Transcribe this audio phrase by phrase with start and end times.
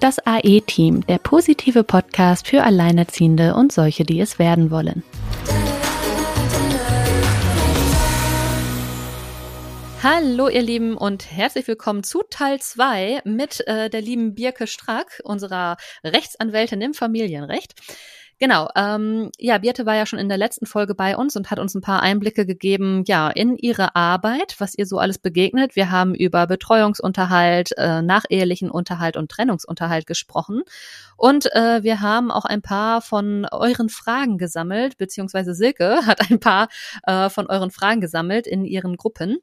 [0.00, 5.02] Das AE-Team, der positive Podcast für Alleinerziehende und solche, die es werden wollen.
[10.00, 15.20] Hallo ihr Lieben und herzlich willkommen zu Teil 2 mit äh, der lieben Birke Strack,
[15.24, 17.74] unserer Rechtsanwältin im Familienrecht.
[18.40, 21.58] Genau, ähm, ja, Birte war ja schon in der letzten Folge bei uns und hat
[21.58, 25.74] uns ein paar Einblicke gegeben, ja, in ihre Arbeit, was ihr so alles begegnet.
[25.74, 30.62] Wir haben über Betreuungsunterhalt, äh, nachehelichen Unterhalt und Trennungsunterhalt gesprochen.
[31.16, 36.38] Und äh, wir haben auch ein paar von euren Fragen gesammelt, beziehungsweise Silke hat ein
[36.38, 36.68] paar
[37.02, 39.38] äh, von euren Fragen gesammelt in ihren Gruppen.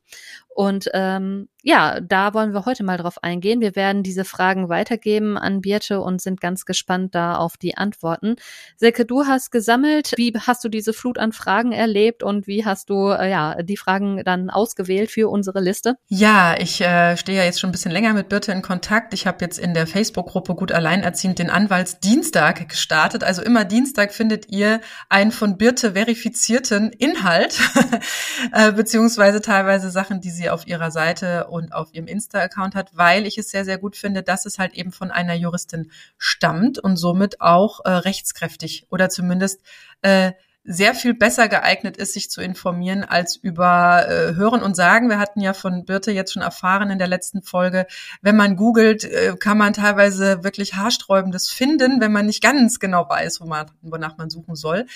[0.56, 3.60] Und ähm, ja, da wollen wir heute mal drauf eingehen.
[3.60, 8.36] Wir werden diese Fragen weitergeben an Birte und sind ganz gespannt da auf die Antworten.
[8.78, 10.14] Silke, du hast gesammelt.
[10.16, 13.76] Wie hast du diese Flut an Fragen erlebt und wie hast du äh, ja die
[13.76, 15.96] Fragen dann ausgewählt für unsere Liste?
[16.08, 19.14] Ja, ich äh, stehe ja jetzt schon ein bisschen länger mit Birte in Kontakt.
[19.14, 23.26] Ich habe jetzt in der Facebook-Gruppe Gut Alleinerziehend den Anwaltsdienstag gestartet.
[23.26, 27.60] Also immer Dienstag findet ihr einen von Birte verifizierten Inhalt,
[28.54, 32.96] äh, beziehungsweise teilweise Sachen, die sie sie auf ihrer Seite und auf ihrem Insta-Account hat,
[32.96, 36.78] weil ich es sehr, sehr gut finde, dass es halt eben von einer Juristin stammt
[36.78, 39.62] und somit auch äh, rechtskräftig oder zumindest
[40.02, 40.34] äh,
[40.68, 45.10] sehr viel besser geeignet ist, sich zu informieren, als über äh, Hören und Sagen.
[45.10, 47.86] Wir hatten ja von Birte jetzt schon erfahren in der letzten Folge,
[48.24, 53.08] wenn man googelt, äh, kann man teilweise wirklich haarsträubendes finden, wenn man nicht ganz genau
[53.08, 54.88] weiß, wo man, wonach man suchen soll.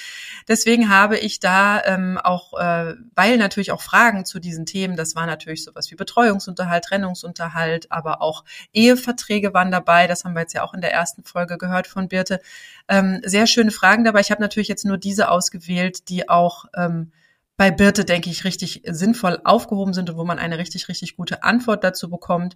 [0.47, 5.15] Deswegen habe ich da ähm, auch, äh, weil natürlich auch Fragen zu diesen Themen, das
[5.15, 10.07] war natürlich sowas wie Betreuungsunterhalt, Trennungsunterhalt, aber auch Eheverträge waren dabei.
[10.07, 12.41] Das haben wir jetzt ja auch in der ersten Folge gehört von Birte.
[12.87, 14.21] Ähm, sehr schöne Fragen dabei.
[14.21, 17.11] Ich habe natürlich jetzt nur diese ausgewählt, die auch ähm,
[17.57, 21.43] bei Birte, denke ich, richtig sinnvoll aufgehoben sind und wo man eine richtig, richtig gute
[21.43, 22.55] Antwort dazu bekommt.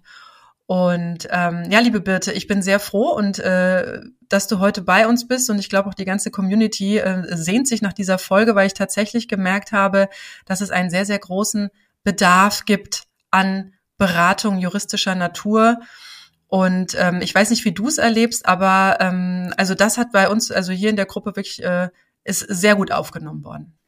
[0.66, 5.06] Und ähm, ja, liebe Birte, ich bin sehr froh und äh, dass du heute bei
[5.06, 8.54] uns bist und ich glaube auch die ganze Community äh, sehnt sich nach dieser Folge,
[8.54, 10.08] weil ich tatsächlich gemerkt habe,
[10.46, 11.68] dass es einen sehr, sehr großen
[12.02, 15.80] Bedarf gibt an Beratung juristischer Natur
[16.54, 20.28] und ähm, ich weiß nicht, wie du es erlebst, aber ähm, also das hat bei
[20.28, 21.88] uns, also hier in der Gruppe wirklich, äh,
[22.24, 23.78] ist sehr gut aufgenommen worden.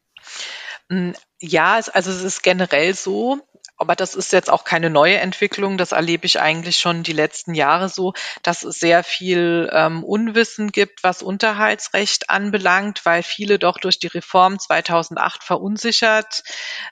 [0.90, 3.40] Hm, ja, also es ist generell so,
[3.78, 5.76] aber das ist jetzt auch keine neue Entwicklung.
[5.76, 10.72] Das erlebe ich eigentlich schon die letzten Jahre so, dass es sehr viel ähm, Unwissen
[10.72, 16.42] gibt, was Unterhaltsrecht anbelangt, weil viele doch durch die Reform 2008 verunsichert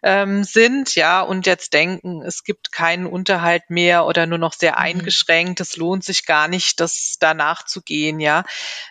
[0.03, 4.73] ähm, sind, ja, und jetzt denken, es gibt keinen Unterhalt mehr oder nur noch sehr
[4.73, 4.79] mhm.
[4.79, 5.61] eingeschränkt.
[5.61, 8.45] Es lohnt sich gar nicht, das danach zu gehen, ja.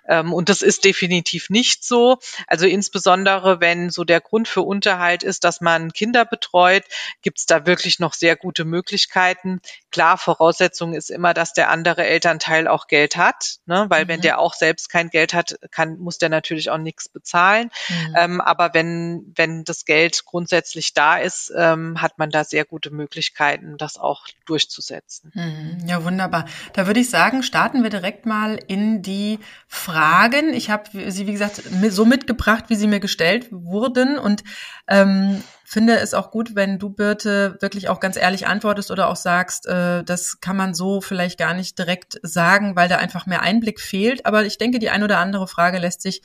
[0.07, 2.17] Ähm, und das ist definitiv nicht so.
[2.47, 6.83] Also insbesondere, wenn so der Grund für Unterhalt ist, dass man Kinder betreut,
[7.21, 9.59] gibt es da wirklich wirklich noch sehr gute Möglichkeiten.
[9.91, 13.87] Klar, Voraussetzung ist immer, dass der andere Elternteil auch Geld hat, ne?
[13.89, 14.07] weil mhm.
[14.07, 17.69] wenn der auch selbst kein Geld hat, kann, muss der natürlich auch nichts bezahlen.
[17.89, 18.15] Mhm.
[18.17, 22.89] Ähm, aber wenn, wenn das Geld grundsätzlich da ist, ähm, hat man da sehr gute
[22.89, 25.31] Möglichkeiten, das auch durchzusetzen.
[25.33, 25.85] Mhm.
[25.85, 26.45] Ja, wunderbar.
[26.71, 30.53] Da würde ich sagen, starten wir direkt mal in die Fragen.
[30.53, 34.45] Ich habe sie, wie gesagt, so mitgebracht, wie sie mir gestellt wurden und
[34.87, 39.15] ähm, finde es auch gut, wenn du, Birte, wirklich auch ganz ehrlich antwortest oder auch
[39.15, 43.41] sagst, äh, das kann man so vielleicht gar nicht direkt sagen, weil da einfach mehr
[43.41, 44.25] Einblick fehlt.
[44.25, 46.21] Aber ich denke, die ein oder andere Frage lässt sich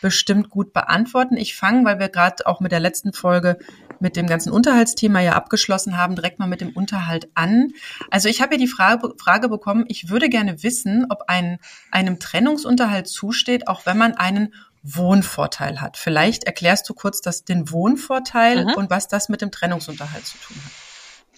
[0.00, 1.36] bestimmt gut beantworten.
[1.36, 3.58] Ich fange, weil wir gerade auch mit der letzten Folge
[3.98, 7.72] mit dem ganzen Unterhaltsthema ja abgeschlossen haben, direkt mal mit dem Unterhalt an.
[8.10, 11.58] Also ich habe hier die Frage, Frage bekommen, ich würde gerne wissen, ob ein,
[11.90, 14.52] einem Trennungsunterhalt zusteht, auch wenn man einen
[14.94, 15.96] Wohnvorteil hat.
[15.96, 18.74] Vielleicht erklärst du kurz das, den Wohnvorteil mhm.
[18.74, 20.72] und was das mit dem Trennungsunterhalt zu tun hat.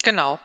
[0.02, 0.38] Genau.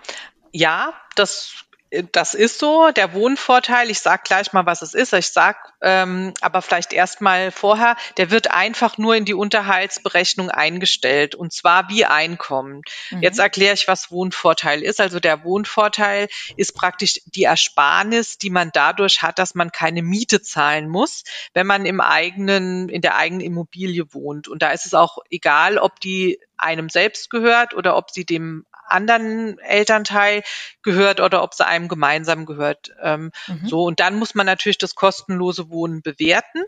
[0.51, 1.65] Ja, das
[2.11, 3.89] das ist so, der Wohnvorteil.
[3.89, 5.13] Ich sage gleich mal, was es ist.
[5.13, 10.49] Ich sage ähm, aber vielleicht erst mal vorher, der wird einfach nur in die Unterhaltsberechnung
[10.49, 12.81] eingestellt und zwar wie Einkommen.
[13.11, 13.21] Mhm.
[13.21, 15.01] Jetzt erkläre ich, was Wohnvorteil ist.
[15.01, 20.41] Also der Wohnvorteil ist praktisch die Ersparnis, die man dadurch hat, dass man keine Miete
[20.41, 21.23] zahlen muss,
[21.53, 24.47] wenn man im eigenen, in der eigenen Immobilie wohnt.
[24.47, 28.65] Und da ist es auch egal, ob die einem selbst gehört oder ob sie dem
[28.93, 30.43] anderen Elternteil
[30.81, 32.91] gehört oder ob sie einem gemeinsam gehört.
[33.01, 33.67] Ähm, mhm.
[33.67, 36.63] So, und dann muss man natürlich das kostenlose Wohnen bewerten.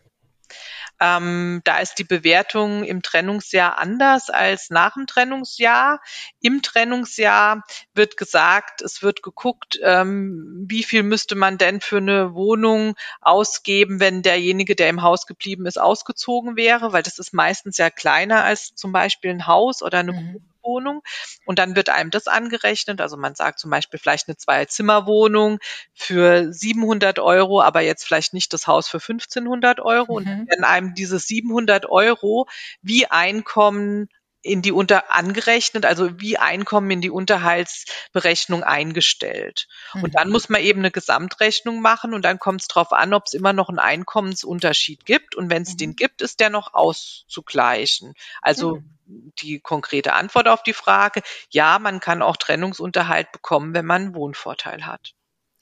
[1.00, 6.02] Ähm, da ist die Bewertung im Trennungsjahr anders als nach dem Trennungsjahr.
[6.42, 7.64] Im Trennungsjahr
[7.94, 14.00] wird gesagt, es wird geguckt, ähm, wie viel müsste man denn für eine Wohnung ausgeben,
[14.00, 18.44] wenn derjenige, der im Haus geblieben ist, ausgezogen wäre, weil das ist meistens ja kleiner
[18.46, 20.42] als zum Beispiel ein Haus oder eine mhm.
[20.66, 21.02] Wohnung.
[21.46, 23.00] Und dann wird einem das angerechnet.
[23.02, 25.60] Also man sagt zum Beispiel vielleicht eine Zwei-Zimmer-Wohnung
[25.94, 30.14] für 700 Euro, aber jetzt vielleicht nicht das Haus für 1500 Euro.
[30.14, 30.18] Mhm.
[30.18, 32.48] Und dann werden einem diese 700 Euro
[32.82, 34.10] wie Einkommen
[34.46, 39.68] in die unter angerechnet, also wie Einkommen in die Unterhaltsberechnung eingestellt.
[39.94, 40.04] Mhm.
[40.04, 43.24] Und dann muss man eben eine Gesamtrechnung machen und dann kommt es darauf an, ob
[43.26, 45.36] es immer noch einen Einkommensunterschied gibt.
[45.36, 45.78] Und wenn es mhm.
[45.78, 48.14] den gibt, ist der noch auszugleichen.
[48.44, 48.76] Also
[49.08, 49.32] mhm.
[49.40, 54.16] die konkrete Antwort auf die Frage, ja, man kann auch Trennungsunterhalt bekommen, wenn man einen
[54.16, 55.16] Wohnvorteil hat.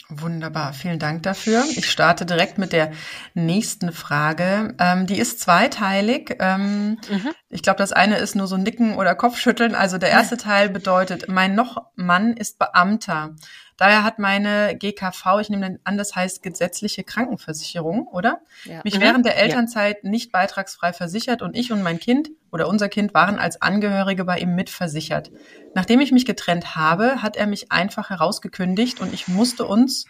[0.09, 1.63] Wunderbar, vielen Dank dafür.
[1.75, 2.91] Ich starte direkt mit der
[3.33, 4.75] nächsten Frage.
[4.77, 6.35] Ähm, die ist zweiteilig.
[6.39, 7.29] Ähm, mhm.
[7.49, 9.75] Ich glaube, das eine ist nur so Nicken oder Kopfschütteln.
[9.75, 13.35] Also der erste Teil bedeutet, mein Noch-Mann ist Beamter.
[13.77, 18.41] Daher hat meine GKV, ich nehme an, das heißt gesetzliche Krankenversicherung, oder?
[18.65, 18.81] Ja.
[18.83, 19.01] Mich mhm.
[19.01, 20.09] während der Elternzeit ja.
[20.09, 24.39] nicht beitragsfrei versichert und ich und mein Kind oder unser Kind waren als Angehörige bei
[24.39, 25.31] ihm mitversichert.
[25.73, 30.05] Nachdem ich mich getrennt habe, hat er mich einfach herausgekündigt und ich musste uns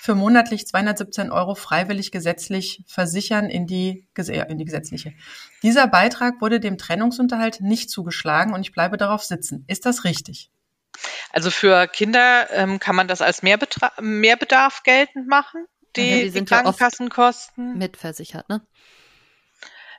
[0.00, 4.06] für monatlich 217 Euro freiwillig gesetzlich versichern in die,
[4.48, 5.12] in die gesetzliche.
[5.62, 9.64] Dieser Beitrag wurde dem Trennungsunterhalt nicht zugeschlagen und ich bleibe darauf sitzen.
[9.66, 10.50] Ist das richtig?
[11.32, 15.66] Also für Kinder ähm, kann man das als Mehrbetra Mehrbedarf geltend machen,
[15.96, 17.68] die, ja, die, die Krankenkassenkosten.
[17.70, 18.62] Ja mitversichert, ne?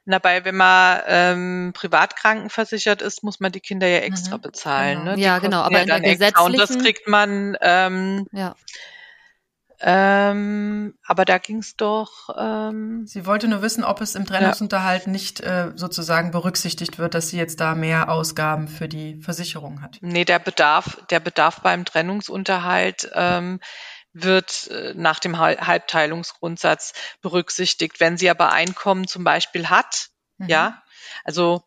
[0.06, 5.00] Dabei, wenn man ähm, privat krankenversichert ist, muss man die Kinder ja extra mhm, bezahlen.
[5.00, 5.16] Genau.
[5.16, 5.22] Ne?
[5.22, 6.46] Ja, genau, aber ja in der gesetzlichen...
[6.46, 8.56] Und das kriegt man ähm, ja.
[9.84, 12.30] Ähm, aber da ging es doch.
[12.38, 15.12] Ähm, sie wollte nur wissen, ob es im Trennungsunterhalt ja.
[15.12, 19.98] nicht äh, sozusagen berücksichtigt wird, dass sie jetzt da mehr Ausgaben für die Versicherung hat.
[20.02, 23.60] Nee, der Bedarf, der Bedarf beim Trennungsunterhalt ähm,
[24.14, 28.00] wird äh, nach dem Halbteilungsgrundsatz berücksichtigt.
[28.00, 30.50] Wenn sie aber Einkommen zum Beispiel hat, mhm.
[30.50, 30.84] ja,
[31.24, 31.64] also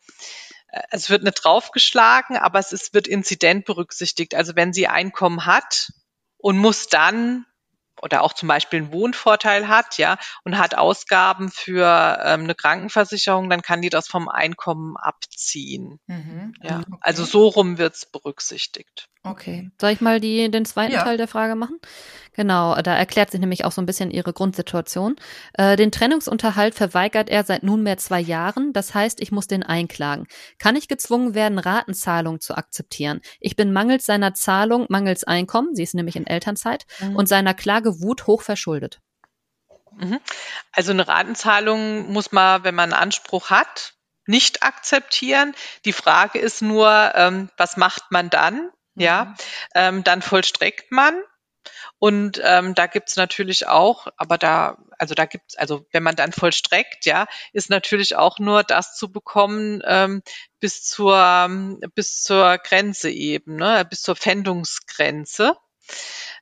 [0.68, 4.36] äh, es wird nicht draufgeschlagen, aber es ist, wird Inzident berücksichtigt.
[4.36, 5.90] Also wenn sie Einkommen hat
[6.36, 7.46] und muss dann
[8.02, 13.48] oder auch zum Beispiel einen Wohnvorteil hat, ja, und hat Ausgaben für ähm, eine Krankenversicherung,
[13.48, 16.00] dann kann die das vom Einkommen abziehen.
[16.06, 16.54] Mhm.
[16.62, 16.98] Ja, okay.
[17.00, 19.08] also so rum wird's berücksichtigt.
[19.26, 19.70] Okay.
[19.80, 21.02] Soll ich mal die, den zweiten ja.
[21.02, 21.80] Teil der Frage machen?
[22.34, 25.16] Genau, da erklärt sich nämlich auch so ein bisschen ihre Grundsituation.
[25.54, 28.74] Äh, den Trennungsunterhalt verweigert er seit nunmehr zwei Jahren.
[28.74, 30.26] Das heißt, ich muss den einklagen.
[30.58, 33.22] Kann ich gezwungen werden, Ratenzahlung zu akzeptieren?
[33.40, 37.16] Ich bin mangels seiner Zahlung, mangels Einkommen, sie ist nämlich in Elternzeit, mhm.
[37.16, 39.00] und seiner Klage Wut hoch verschuldet.
[39.96, 40.20] Mhm.
[40.72, 43.94] Also eine Ratenzahlung muss man, wenn man einen Anspruch hat,
[44.26, 45.54] nicht akzeptieren.
[45.84, 48.70] Die Frage ist nur, ähm, was macht man dann?
[48.96, 49.34] Ja, mhm.
[49.74, 51.14] ähm, dann vollstreckt man.
[51.98, 56.32] Und ähm, da gibt's natürlich auch, aber da, also da gibt's, also wenn man dann
[56.32, 60.22] vollstreckt, ja, ist natürlich auch nur das zu bekommen ähm,
[60.60, 61.48] bis zur
[61.94, 65.56] bis zur Grenze eben, ne, bis zur Pfändungsgrenze.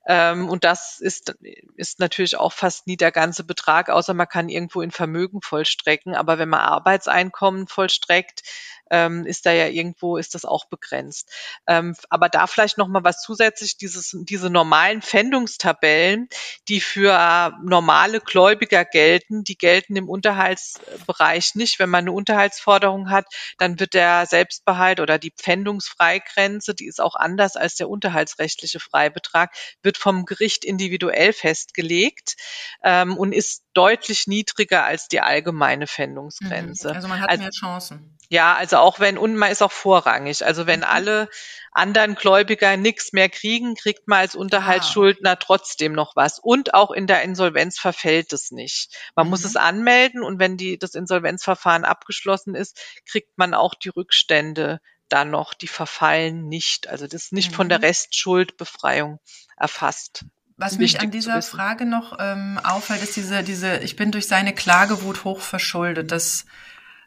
[0.07, 1.35] Ähm, und das ist,
[1.77, 6.15] ist natürlich auch fast nie der ganze Betrag, außer man kann irgendwo in Vermögen vollstrecken.
[6.15, 8.43] Aber wenn man Arbeitseinkommen vollstreckt,
[8.93, 11.33] ähm, ist da ja irgendwo, ist das auch begrenzt.
[11.67, 16.29] Ähm, aber da vielleicht noch mal was zusätzlich, dieses, diese normalen Pfändungstabellen,
[16.69, 21.79] die für normale Gläubiger gelten, die gelten im Unterhaltsbereich nicht.
[21.79, 23.25] Wenn man eine Unterhaltsforderung hat,
[23.59, 29.55] dann wird der Selbstbehalt oder die Pfändungsfreigrenze, die ist auch anders als der unterhaltsrechtliche Freibetrag,
[29.83, 32.37] wird vom Gericht individuell festgelegt
[32.85, 36.89] ähm, und ist deutlich niedriger als die allgemeine Pfändungsgrenze.
[36.89, 36.95] Mhm.
[36.95, 38.19] Also man hat also, mehr Chancen.
[38.29, 40.45] Ja, also auch wenn, und man ist auch vorrangig.
[40.45, 40.87] Also wenn mhm.
[40.87, 41.29] alle
[41.71, 45.37] anderen Gläubiger nichts mehr kriegen, kriegt man als Unterhaltsschuldner ah.
[45.37, 46.39] trotzdem noch was.
[46.39, 48.97] Und auch in der Insolvenz verfällt es nicht.
[49.15, 49.31] Man mhm.
[49.31, 54.81] muss es anmelden und wenn die, das Insolvenzverfahren abgeschlossen ist, kriegt man auch die Rückstände
[55.13, 56.89] dann noch, die verfallen nicht.
[56.89, 57.57] Also das ist nicht mhm.
[57.57, 57.85] von der mhm.
[57.85, 59.19] Restschuldbefreiung
[59.59, 60.25] erfasst.
[60.63, 64.55] Was mich an dieser Frage noch ähm, auffällt, ist diese, diese, ich bin durch seine
[64.55, 66.13] Klagewut hoch verschuldet.
[66.13, 66.47] Das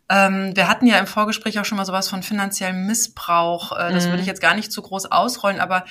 [0.08, 3.72] ähm, wir hatten ja im Vorgespräch auch schon mal sowas von finanziellem Missbrauch.
[3.72, 4.10] Äh, das mhm.
[4.12, 5.86] würde ich jetzt gar nicht zu groß ausrollen, aber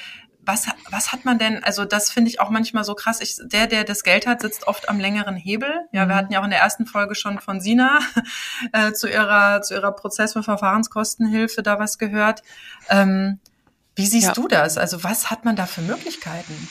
[0.46, 3.20] was, was hat man denn, also das finde ich auch manchmal so krass.
[3.20, 5.72] Ich, der, der das Geld hat, sitzt oft am längeren Hebel.
[5.90, 6.08] Ja, mhm.
[6.08, 7.98] wir hatten ja auch in der ersten Folge schon von Sina
[8.72, 12.42] äh, zu ihrer, zu ihrer Prozess- und Verfahrenskostenhilfe da was gehört.
[12.90, 13.40] Ähm,
[13.96, 14.32] wie siehst ja.
[14.34, 14.76] du das?
[14.76, 16.68] Also was hat man da für Möglichkeiten?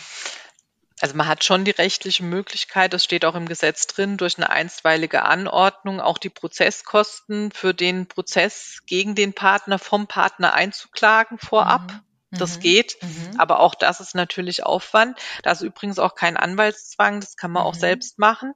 [1.04, 4.50] Also man hat schon die rechtliche Möglichkeit, das steht auch im Gesetz drin, durch eine
[4.50, 11.92] einstweilige Anordnung auch die Prozesskosten für den Prozess gegen den Partner vom Partner einzuklagen vorab.
[11.92, 12.00] Mhm.
[12.40, 12.62] Das mhm.
[12.62, 13.38] geht, mhm.
[13.38, 15.20] aber auch das ist natürlich Aufwand.
[15.44, 17.68] Da ist übrigens auch kein Anwaltszwang, das kann man mhm.
[17.68, 18.54] auch selbst machen.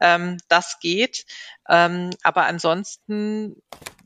[0.00, 1.26] Ähm, das geht.
[1.68, 3.56] Ähm, aber ansonsten,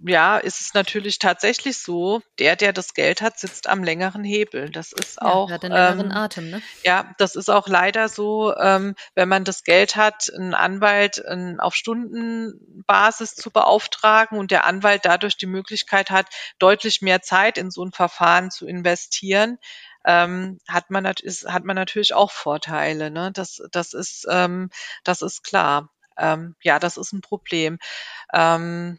[0.07, 4.71] ja, ist es natürlich tatsächlich so, der, der das Geld hat, sitzt am längeren Hebel.
[4.71, 5.51] Das ist ja, auch.
[5.51, 6.63] Hat den längeren ähm, Atem, ne?
[6.85, 11.59] Ja, das ist auch leider so, ähm, wenn man das Geld hat, einen Anwalt ähm,
[11.59, 16.27] auf Stundenbasis zu beauftragen und der Anwalt dadurch die Möglichkeit hat,
[16.61, 19.59] deutlich mehr Zeit in so ein Verfahren zu investieren,
[20.05, 23.11] ähm, hat man ist, hat man natürlich auch Vorteile.
[23.11, 23.33] Ne?
[23.33, 24.71] Das, das ist, ähm,
[25.03, 25.91] das ist klar.
[26.19, 27.79] Ähm, ja, das ist ein Problem.
[28.33, 28.99] Ähm,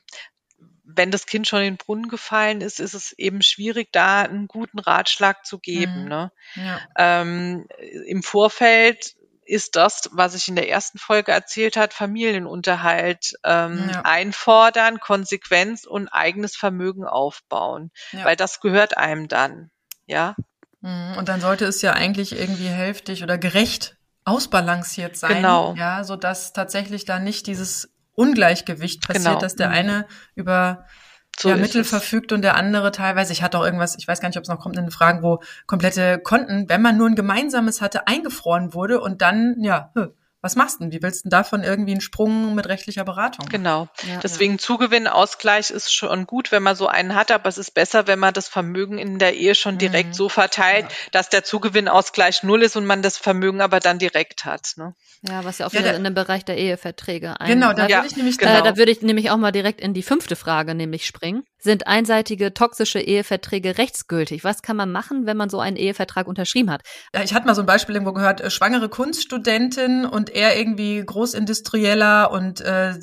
[0.83, 4.47] wenn das Kind schon in den Brunnen gefallen ist, ist es eben schwierig, da einen
[4.47, 6.03] guten Ratschlag zu geben.
[6.03, 6.09] Mhm.
[6.09, 6.31] Ne?
[6.55, 6.79] Ja.
[6.97, 7.67] Ähm,
[8.07, 9.15] Im Vorfeld
[9.49, 14.01] ist das, was ich in der ersten Folge erzählt hat, Familienunterhalt ähm, ja.
[14.03, 18.25] einfordern, Konsequenz und eigenes Vermögen aufbauen, ja.
[18.25, 19.71] weil das gehört einem dann.
[20.05, 20.35] Ja.
[20.81, 21.15] Mhm.
[21.17, 23.98] Und dann sollte es ja eigentlich irgendwie hälftig oder gerecht
[24.29, 25.37] ausbalanciert sein.
[25.37, 25.73] Genau.
[25.75, 29.39] Ja, so dass tatsächlich da nicht dieses Ungleichgewicht passiert, genau.
[29.39, 29.73] dass der mhm.
[29.73, 30.05] eine
[30.35, 30.85] über
[31.39, 31.89] so ja, Mittel es.
[31.89, 33.31] verfügt und der andere teilweise.
[33.31, 35.23] Ich hatte auch irgendwas, ich weiß gar nicht, ob es noch kommt in den Fragen,
[35.23, 39.91] wo komplette Konten, wenn man nur ein gemeinsames hatte, eingefroren wurde und dann, ja,
[40.41, 40.91] was machst du denn?
[40.93, 43.47] Wie willst du denn davon irgendwie einen Sprung mit rechtlicher Beratung?
[43.49, 43.89] Genau.
[44.07, 44.57] Ja, Deswegen ja.
[44.59, 48.33] Zugewinnausgleich ist schon gut, wenn man so einen hat, aber es ist besser, wenn man
[48.33, 50.13] das Vermögen in der Ehe schon direkt mhm.
[50.13, 50.95] so verteilt, ja.
[51.11, 54.73] dass der Zugewinnausgleich null ist und man das Vermögen aber dann direkt hat.
[54.77, 54.95] Ne?
[55.27, 57.49] Ja, was ja auch wieder in den Bereich der Eheverträge ein.
[57.49, 58.59] Genau, da würde ich nämlich genau.
[58.59, 61.43] Äh, da würde ich nämlich auch mal direkt in die fünfte Frage nämlich springen.
[61.57, 64.45] Sind einseitige toxische Eheverträge rechtsgültig?
[64.45, 66.83] Was kann man machen, wenn man so einen Ehevertrag unterschrieben hat?
[67.13, 71.03] Ja, ich hatte mal so ein Beispiel irgendwo gehört, äh, schwangere Kunststudentin und er irgendwie
[71.05, 72.93] Großindustrieller und äh,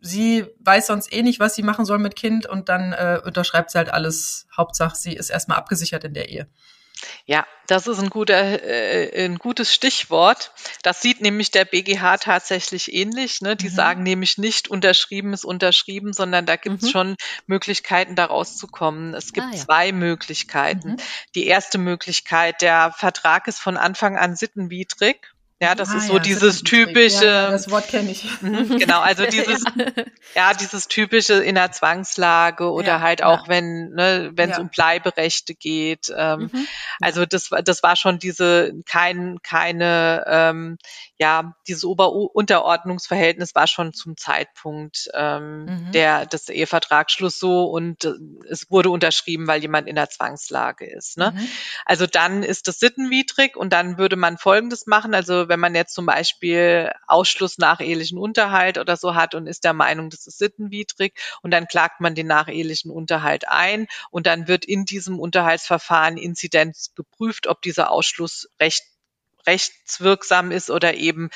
[0.00, 3.70] sie weiß sonst eh nicht, was sie machen soll mit Kind und dann äh, unterschreibt
[3.70, 4.46] sie halt alles.
[4.56, 6.48] Hauptsache, sie ist erstmal abgesichert in der Ehe.
[7.26, 10.52] Ja, das ist ein, guter, äh, ein gutes Stichwort.
[10.82, 13.40] Das sieht nämlich der BGH tatsächlich ähnlich.
[13.40, 13.56] Ne?
[13.56, 13.74] Die mhm.
[13.74, 16.92] sagen nämlich nicht, unterschrieben ist unterschrieben, sondern da gibt es mhm.
[16.92, 17.16] schon
[17.46, 19.14] Möglichkeiten, da rauszukommen.
[19.14, 19.58] Es gibt ah, ja.
[19.58, 20.92] zwei Möglichkeiten.
[20.92, 20.96] Mhm.
[21.34, 25.32] Die erste Möglichkeit, der Vertrag ist von Anfang an sittenwidrig.
[25.62, 27.26] Ja, das ah, ist so ja, dieses typische.
[27.26, 28.24] Ja, das Wort kenne ich.
[28.40, 29.62] Mhm, genau, also dieses,
[30.34, 30.54] ja.
[30.54, 35.54] dieses typische in der Zwangslage oder ja, halt auch wenn, ne, wenn es um Bleiberechte
[35.54, 36.10] geht.
[36.16, 36.66] Ähm, mhm.
[37.00, 40.78] Also das, das war schon diese kein, keine, ähm,
[41.20, 45.92] ja, dieses Ober-Unterordnungsverhältnis war schon zum Zeitpunkt ähm, mhm.
[45.92, 48.14] der des Ehevertragsschluss so und äh,
[48.48, 51.18] es wurde unterschrieben, weil jemand in der Zwangslage ist.
[51.18, 51.34] Ne?
[51.36, 51.48] Mhm.
[51.84, 55.12] Also dann ist es sittenwidrig und dann würde man Folgendes machen.
[55.12, 59.64] Also wenn man jetzt zum Beispiel Ausschluss nach ehelichen Unterhalt oder so hat und ist
[59.64, 64.48] der Meinung, das ist sittenwidrig und dann klagt man den nachehelichen Unterhalt ein und dann
[64.48, 68.84] wird in diesem Unterhaltsverfahren Inzidenz geprüft, ob dieser Ausschluss recht,
[69.46, 71.30] rechtswirksam ist oder eben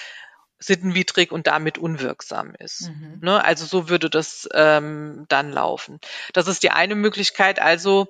[0.59, 2.89] sittenwidrig und damit unwirksam ist.
[2.89, 3.19] Mhm.
[3.21, 3.45] Ne?
[3.45, 6.01] Also so würde das ähm, dann laufen.
[6.33, 7.61] Das ist die eine Möglichkeit.
[7.61, 8.09] Also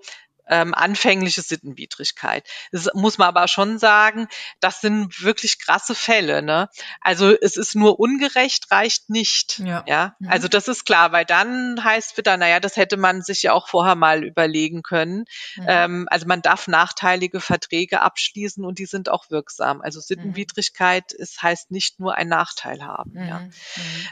[0.49, 2.47] ähm, anfängliche Sittenwidrigkeit.
[2.73, 4.29] Das muss man aber schon sagen,
[4.61, 6.43] das sind wirklich krasse Fälle.
[6.43, 6.69] Ne?
[7.01, 9.59] Also es ist nur ungerecht, reicht nicht.
[9.59, 9.85] Ja.
[9.87, 10.17] ja?
[10.19, 10.29] Mhm.
[10.29, 13.69] Also das ist klar, weil dann heißt wieder, naja, das hätte man sich ja auch
[13.69, 15.25] vorher mal überlegen können.
[15.57, 15.67] Mhm.
[15.67, 19.81] Ähm, also man darf nachteilige Verträge abschließen und die sind auch wirksam.
[19.81, 20.03] Also mhm.
[20.03, 21.23] Sittenwidrigkeit mhm.
[21.23, 23.17] ist, heißt nicht nur ein Nachteil haben.
[23.17, 23.39] Ja?
[23.41, 23.47] Mhm.
[23.47, 23.53] Mhm.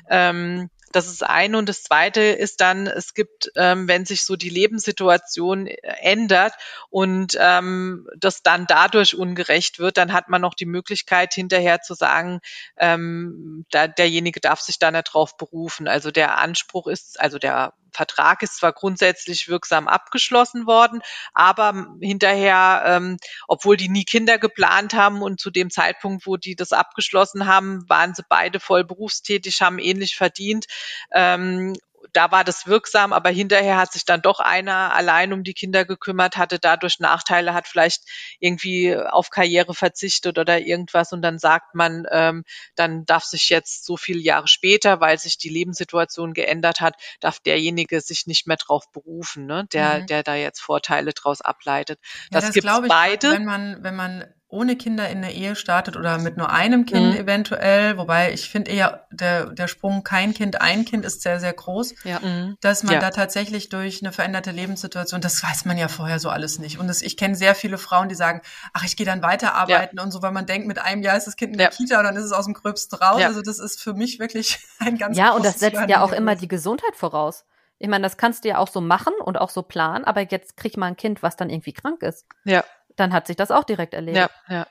[0.09, 1.59] Ähm, das ist eine.
[1.59, 6.55] Und das zweite ist dann, es gibt, ähm, wenn sich so die Lebenssituation äh, ändert
[6.91, 11.95] und ähm, das dann dadurch ungerecht wird, dann hat man noch die Möglichkeit, hinterher zu
[11.95, 12.41] sagen,
[12.77, 15.89] ähm, da, derjenige darf sich dann darauf berufen.
[15.89, 21.03] Also der Anspruch ist, also der Vertrag ist zwar grundsätzlich wirksam abgeschlossen worden,
[21.35, 23.19] aber hinterher, ähm,
[23.49, 27.89] obwohl die nie Kinder geplant haben und zu dem Zeitpunkt, wo die das abgeschlossen haben,
[27.89, 30.67] waren sie beide voll berufstätig, haben ähnlich verdient.
[31.13, 31.75] Ähm,
[32.13, 35.85] da war das wirksam, aber hinterher hat sich dann doch einer allein um die Kinder
[35.85, 38.03] gekümmert, hatte dadurch Nachteile, hat vielleicht
[38.39, 43.85] irgendwie auf Karriere verzichtet oder irgendwas und dann sagt man, ähm, dann darf sich jetzt
[43.85, 48.57] so viele Jahre später, weil sich die Lebenssituation geändert hat, darf derjenige sich nicht mehr
[48.57, 49.67] drauf berufen, ne?
[49.73, 50.07] der, mhm.
[50.07, 51.99] der da jetzt Vorteile draus ableitet.
[52.31, 53.33] Ja, das, das gibt beide.
[53.33, 57.15] Wenn man, wenn man ohne Kinder in der Ehe startet oder mit nur einem Kind
[57.15, 57.21] mhm.
[57.21, 61.55] eventuell, wobei ich finde eher der, der Sprung kein Kind, ein Kind ist sehr, sehr
[61.55, 62.21] groß, ja.
[62.21, 62.57] Mhm.
[62.61, 63.01] dass man ja.
[63.01, 66.79] da tatsächlich durch eine veränderte Lebenssituation, das weiß man ja vorher so alles nicht.
[66.79, 68.43] Und das, ich kenne sehr viele Frauen, die sagen,
[68.75, 70.05] ach, ich gehe dann weiterarbeiten ja.
[70.05, 72.05] und so, weil man denkt, mit einem Jahr ist das Kind in der Kita und
[72.05, 73.23] dann ist es aus dem Gröbsten raus.
[73.23, 76.37] Also das ist für mich wirklich ein ganz Ja, und das setzt ja auch immer
[76.37, 77.47] die Gesundheit voraus.
[77.79, 80.57] Ich meine, das kannst du ja auch so machen und auch so planen, aber jetzt
[80.57, 82.27] kriegt man ein Kind, was dann irgendwie krank ist.
[82.45, 82.63] Ja,
[82.97, 84.31] dann hat sich das auch direkt erledigt.
[84.49, 84.67] Ja, ja.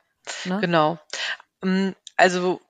[0.45, 0.59] Ne?
[0.61, 0.99] Genau.
[1.61, 2.61] Mm, also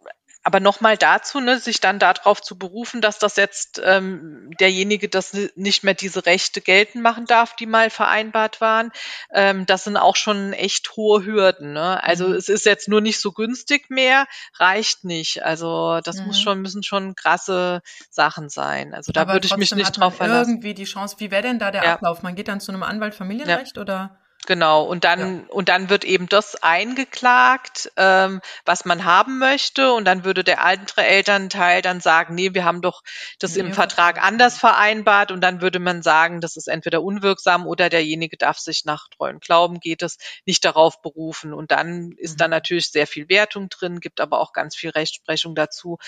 [0.43, 5.38] aber nochmal dazu, ne, sich dann darauf zu berufen, dass das jetzt ähm, derjenige das
[5.55, 8.91] nicht mehr diese Rechte geltend machen darf, die mal vereinbart waren,
[9.31, 11.74] ähm, das sind auch schon echt hohe Hürden.
[11.74, 12.03] Ne?
[12.03, 12.34] Also mhm.
[12.34, 14.25] es ist jetzt nur nicht so günstig mehr,
[14.58, 15.43] reicht nicht.
[15.43, 16.27] Also das mhm.
[16.27, 18.96] muss schon, müssen schon krasse Sachen sein.
[18.96, 20.53] Also da würde ich mich nicht drauf verlassen.
[20.53, 21.93] Irgendwie die Chance, wie wäre denn da der ja.
[21.93, 22.24] Ablauf?
[22.24, 23.81] Man geht dann zu einem Anwalt Familienrecht ja.
[23.81, 24.21] oder?
[24.48, 25.43] Genau, und dann ja.
[25.50, 30.63] und dann wird eben das eingeklagt, ähm, was man haben möchte, und dann würde der
[30.63, 33.03] andere Elternteil dann sagen, nee, wir haben doch
[33.38, 37.67] das nee, im Vertrag anders vereinbart, und dann würde man sagen, das ist entweder unwirksam
[37.67, 40.17] oder derjenige darf sich nach treuen Glauben geht es
[40.48, 42.38] nicht darauf berufen, und dann ist mhm.
[42.38, 46.00] da natürlich sehr viel Wertung drin, gibt aber auch ganz viel Rechtsprechung dazu,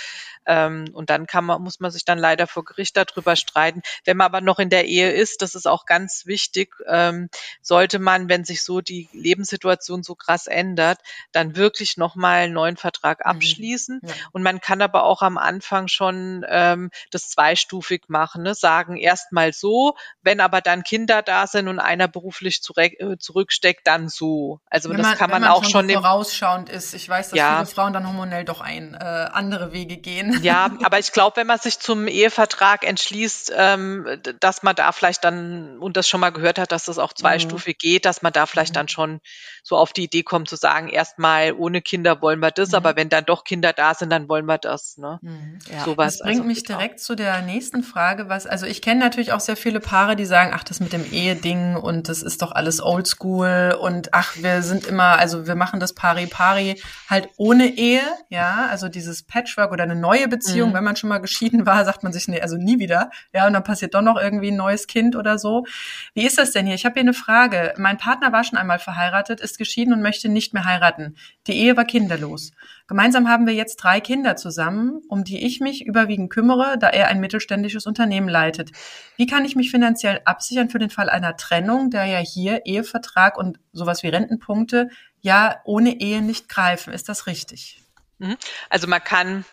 [0.47, 3.83] ähm, und dann kann man muss man sich dann leider vor Gericht darüber streiten.
[4.05, 7.29] Wenn man aber noch in der Ehe ist, das ist auch ganz wichtig, ähm,
[7.61, 11.00] sollte man dann, wenn sich so die Lebenssituation so krass ändert,
[11.32, 13.32] dann wirklich nochmal einen neuen Vertrag mhm.
[13.32, 14.00] abschließen.
[14.01, 14.08] Mhm.
[14.08, 14.15] Ja.
[14.32, 18.56] Und man kann aber auch am Anfang schon ähm, das zweistufig machen, ne?
[18.56, 23.86] sagen erstmal so, wenn aber dann Kinder da sind und einer beruflich zurück, äh, zurücksteckt,
[23.86, 24.60] dann so.
[24.70, 26.94] Also wenn das man, kann man, man auch schon vorausschauend ist.
[26.94, 27.58] Ich weiß, dass ja.
[27.58, 30.39] viele Frauen dann hormonell doch ein äh, andere Wege gehen.
[30.44, 35.24] Ja, aber ich glaube, wenn man sich zum Ehevertrag entschließt, ähm, dass man da vielleicht
[35.24, 37.18] dann und das schon mal gehört hat, dass das auch mhm.
[37.18, 37.80] zweistufig mhm.
[37.80, 38.77] geht, dass man da vielleicht mhm.
[38.77, 39.20] dann schon
[39.63, 42.75] so auf die Idee kommt zu sagen, erstmal ohne Kinder wollen wir das, mhm.
[42.75, 44.98] aber wenn dann doch Kinder da sind, dann wollen wir das.
[44.98, 45.20] Ne?
[45.22, 45.60] Mhm.
[45.72, 45.84] Ja.
[45.84, 46.17] Sowas.
[46.17, 49.39] Das bringt also, mich direkt zu der nächsten Frage, was, also ich kenne natürlich auch
[49.39, 52.82] sehr viele Paare, die sagen, ach, das mit dem Eheding und das ist doch alles
[52.82, 58.67] oldschool und ach, wir sind immer, also wir machen das pari-pari halt ohne Ehe, ja,
[58.70, 60.74] also dieses Patchwork oder eine neue Beziehung, mhm.
[60.75, 63.53] wenn man schon mal geschieden war, sagt man sich, nee, also nie wieder, ja, und
[63.53, 65.65] dann passiert doch noch irgendwie ein neues Kind oder so.
[66.13, 66.75] Wie ist das denn hier?
[66.75, 67.74] Ich habe hier eine Frage.
[67.77, 71.15] Mein Partner war schon einmal verheiratet, ist geschieden und möchte nicht mehr heiraten.
[71.48, 72.51] Die Ehe war kinderlos.
[72.86, 77.07] Gemeinsam haben wir jetzt drei Kinder zusammen, um die ich mich überwiegend kümmere, da er
[77.07, 78.72] ein mittelständisches Unternehmen leitet.
[79.15, 83.38] Wie kann ich mich finanziell absichern für den Fall einer Trennung, da ja hier Ehevertrag
[83.38, 84.89] und sowas wie Rentenpunkte
[85.22, 86.91] ja ohne Ehe nicht greifen?
[86.93, 87.81] Ist das richtig?
[88.17, 88.36] Mhm.
[88.69, 89.45] Also man kann,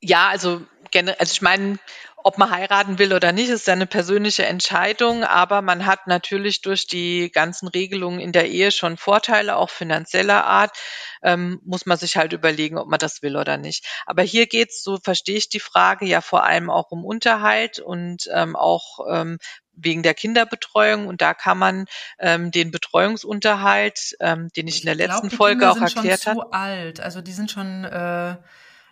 [0.00, 1.78] ja, also, also ich meine,
[2.26, 6.62] ob man heiraten will oder nicht, ist ja eine persönliche Entscheidung, aber man hat natürlich
[6.62, 10.74] durch die ganzen Regelungen in der Ehe schon Vorteile, auch finanzieller Art.
[11.22, 13.86] Ähm, muss man sich halt überlegen, ob man das will oder nicht.
[14.06, 18.26] Aber hier geht's, so verstehe ich die Frage, ja vor allem auch um Unterhalt und
[18.32, 19.38] ähm, auch ähm,
[19.72, 21.84] wegen der Kinderbetreuung und da kann man
[22.18, 26.00] ähm, den Betreuungsunterhalt, ähm, den ich, ich in der letzten glaub, Folge auch erklärt habe.
[26.00, 28.36] Die sind schon zu alt, also die sind schon äh,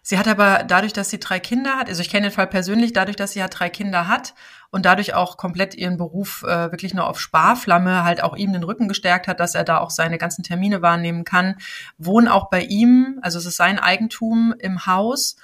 [0.05, 2.93] Sie hat aber dadurch, dass sie drei Kinder hat, also ich kenne den Fall persönlich,
[2.93, 4.35] dadurch, dass sie ja drei Kinder hat
[4.71, 8.65] und dadurch auch komplett ihren Beruf äh, wirklich nur auf Sparflamme halt auch ihm den
[8.65, 11.57] Rücken gestärkt hat, dass er da auch seine ganzen Termine wahrnehmen kann,
[11.99, 15.37] wohnen auch bei ihm, also es ist sein Eigentum im Haus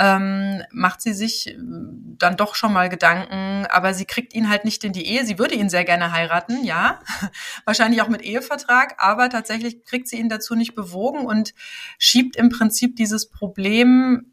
[0.00, 4.64] ähm, macht sie sich äh, dann doch schon mal Gedanken, aber sie kriegt ihn halt
[4.64, 5.26] nicht in die Ehe.
[5.26, 7.00] Sie würde ihn sehr gerne heiraten, ja,
[7.66, 11.54] wahrscheinlich auch mit Ehevertrag, aber tatsächlich kriegt sie ihn dazu nicht bewogen und
[11.98, 14.32] schiebt im Prinzip dieses Problem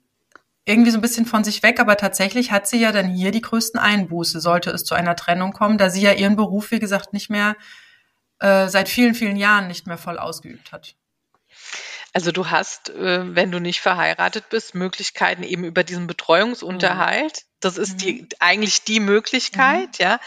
[0.64, 3.42] irgendwie so ein bisschen von sich weg, aber tatsächlich hat sie ja dann hier die
[3.42, 7.12] größten Einbuße, sollte es zu einer Trennung kommen, da sie ja ihren Beruf, wie gesagt,
[7.12, 7.56] nicht mehr
[8.40, 10.96] äh, seit vielen, vielen Jahren nicht mehr voll ausgeübt hat.
[12.18, 17.44] Also du hast, äh, wenn du nicht verheiratet bist, Möglichkeiten eben über diesen Betreuungsunterhalt.
[17.44, 17.57] Mhm.
[17.60, 18.28] Das ist die, mhm.
[18.40, 20.04] eigentlich die Möglichkeit, mhm.
[20.04, 20.20] ja.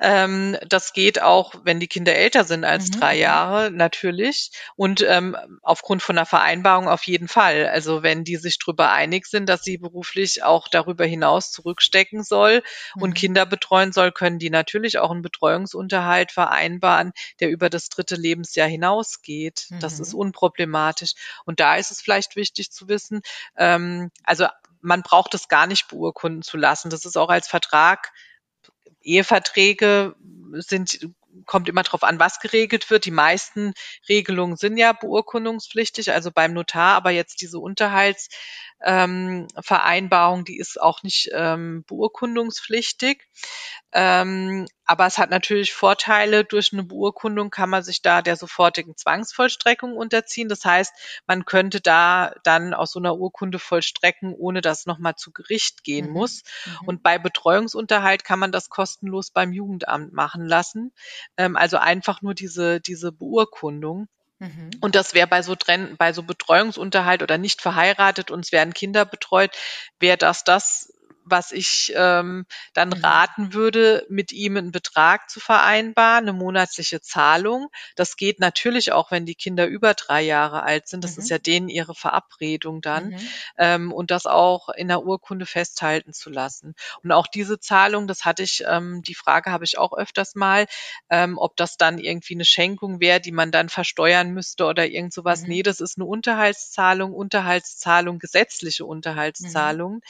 [0.00, 3.00] Ähm, das geht auch, wenn die Kinder älter sind als mhm.
[3.00, 4.50] drei Jahre, natürlich.
[4.76, 7.68] Und ähm, aufgrund von einer Vereinbarung auf jeden Fall.
[7.68, 12.62] Also wenn die sich darüber einig sind, dass sie beruflich auch darüber hinaus zurückstecken soll
[12.94, 13.14] und mhm.
[13.14, 18.68] Kinder betreuen soll, können die natürlich auch einen Betreuungsunterhalt vereinbaren, der über das dritte Lebensjahr
[18.68, 19.68] hinausgeht.
[19.80, 20.20] Das ist mhm.
[20.20, 21.12] unproblematisch.
[21.44, 23.20] Und da ist es vielleicht wichtig zu wissen,
[23.58, 24.46] ähm, also
[24.80, 26.90] man braucht es gar nicht beurkunden zu lassen.
[26.90, 28.12] Das ist auch als Vertrag,
[29.02, 30.14] Eheverträge
[30.52, 31.00] sind
[31.46, 33.04] kommt immer darauf an, was geregelt wird.
[33.04, 33.72] Die meisten
[34.08, 38.38] Regelungen sind ja beurkundungspflichtig, also beim Notar, aber jetzt diese Unterhaltsvereinbarung,
[38.82, 39.46] ähm,
[40.46, 43.26] die ist auch nicht ähm, beurkundungspflichtig.
[43.92, 46.44] Ähm, aber es hat natürlich Vorteile.
[46.44, 50.48] Durch eine Beurkundung kann man sich da der sofortigen Zwangsvollstreckung unterziehen.
[50.48, 55.16] Das heißt, man könnte da dann aus so einer Urkunde vollstrecken, ohne dass es nochmal
[55.16, 56.12] zu Gericht gehen mhm.
[56.12, 56.42] muss.
[56.64, 56.88] Mhm.
[56.88, 60.92] Und bei Betreuungsunterhalt kann man das kostenlos beim Jugendamt machen lassen.
[61.36, 64.08] Ähm, also einfach nur diese, diese Beurkundung.
[64.40, 64.70] Mhm.
[64.80, 68.72] Und das wäre bei so Trenn bei so Betreuungsunterhalt oder nicht verheiratet und es werden
[68.72, 69.54] Kinder betreut,
[70.00, 70.92] wäre das das,
[71.30, 73.04] was ich ähm, dann mhm.
[73.04, 77.68] raten würde, mit ihm einen Betrag zu vereinbaren, eine monatliche Zahlung.
[77.96, 81.04] Das geht natürlich auch, wenn die Kinder über drei Jahre alt sind.
[81.04, 81.22] Das mhm.
[81.22, 83.10] ist ja denen ihre Verabredung dann.
[83.10, 83.28] Mhm.
[83.58, 86.74] Ähm, und das auch in der Urkunde festhalten zu lassen.
[87.02, 90.66] Und auch diese Zahlung, das hatte ich, ähm, die Frage habe ich auch öfters mal,
[91.08, 95.12] ähm, ob das dann irgendwie eine Schenkung wäre, die man dann versteuern müsste oder irgend
[95.12, 95.42] sowas.
[95.42, 95.48] Mhm.
[95.48, 100.02] Nee, das ist eine Unterhaltszahlung, Unterhaltszahlung, gesetzliche Unterhaltszahlung.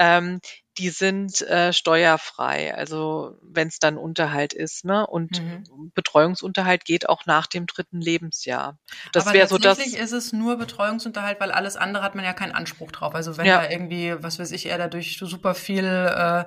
[0.00, 0.40] Ähm,
[0.78, 5.06] die sind äh, steuerfrei, also wenn es dann Unterhalt ist, ne?
[5.06, 5.92] Und mhm.
[5.94, 8.78] Betreuungsunterhalt geht auch nach dem dritten Lebensjahr.
[9.12, 9.78] Das wäre so das.
[9.78, 13.14] ist es nur Betreuungsunterhalt, weil alles andere hat man ja keinen Anspruch drauf.
[13.14, 13.60] Also wenn ja.
[13.60, 16.44] da irgendwie, was weiß ich, er dadurch super viel äh,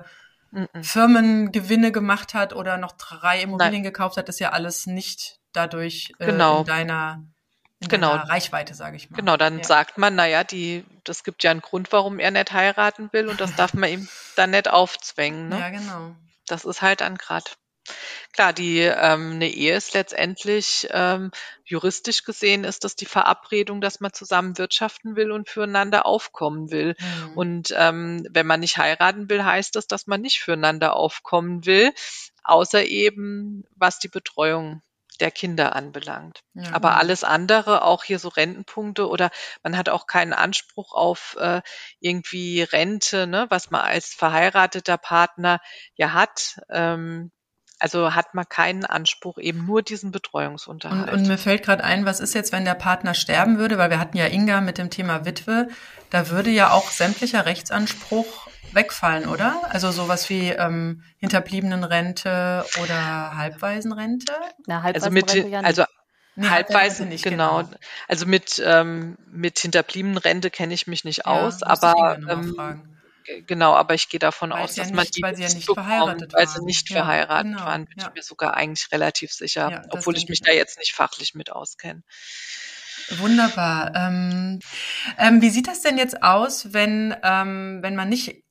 [0.82, 3.82] Firmengewinne gemacht hat oder noch drei Immobilien Nein.
[3.84, 6.60] gekauft hat, ist ja alles nicht dadurch äh, genau.
[6.60, 7.33] in deiner in
[7.88, 8.14] genau.
[8.14, 9.16] Reichweite, sage ich mal.
[9.16, 9.64] Genau, dann ja.
[9.64, 13.40] sagt man, naja, die, das gibt ja einen Grund, warum er nicht heiraten will und
[13.40, 15.48] das darf man ihm dann nicht aufzwängen.
[15.48, 15.58] Ne?
[15.58, 16.14] Ja, genau.
[16.46, 17.56] Das ist halt dann grad.
[18.32, 21.30] Klar, die ähm, eine Ehe ist letztendlich ähm,
[21.64, 26.96] juristisch gesehen ist das die Verabredung, dass man zusammen wirtschaften will und füreinander aufkommen will.
[26.98, 27.36] Mhm.
[27.36, 31.92] Und ähm, wenn man nicht heiraten will, heißt das, dass man nicht füreinander aufkommen will,
[32.42, 34.82] außer eben was die Betreuung
[35.20, 36.40] der Kinder anbelangt.
[36.54, 36.72] Ja.
[36.72, 37.00] Aber genau.
[37.00, 39.30] alles andere, auch hier so Rentenpunkte oder
[39.62, 41.62] man hat auch keinen Anspruch auf äh,
[42.00, 45.60] irgendwie Rente, ne, was man als verheirateter Partner
[45.96, 46.60] ja hat.
[46.70, 47.30] Ähm,
[47.84, 51.12] also hat man keinen Anspruch, eben nur diesen Betreuungsunterhalt.
[51.12, 53.76] Und, und mir fällt gerade ein, was ist jetzt, wenn der Partner sterben würde?
[53.76, 55.68] Weil wir hatten ja Inga mit dem Thema Witwe.
[56.08, 59.60] Da würde ja auch sämtlicher Rechtsanspruch wegfallen, oder?
[59.68, 64.32] Also sowas wie ähm, Hinterbliebenenrente oder Halbwaisenrente?
[64.66, 65.84] Na, Halbwaisenrente also mit, ja also
[66.36, 67.58] Nee, Halbweisen, nicht, genau.
[67.58, 67.76] genau.
[68.08, 72.93] Also mit, ähm, mit Hinterbliebenenrente kenne ich mich nicht ja, aus, aber ähm,
[73.46, 75.66] genau, aber ich gehe davon weil aus, dass ja man die weil sie ja nicht
[75.66, 79.32] bekommt, verheiratet weil sie nicht ja, verheiratet genau, waren, bin ich mir sogar eigentlich relativ
[79.32, 82.02] sicher, obwohl ich mich da jetzt nicht fachlich mit auskenne.
[83.10, 83.92] Wunderbar.
[83.94, 84.60] Ähm,
[85.18, 88.44] ähm, wie sieht das denn jetzt aus, wenn, ähm, wenn man nicht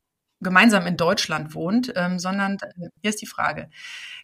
[0.43, 3.69] gemeinsam in Deutschland wohnt, ähm, sondern äh, hier ist die Frage.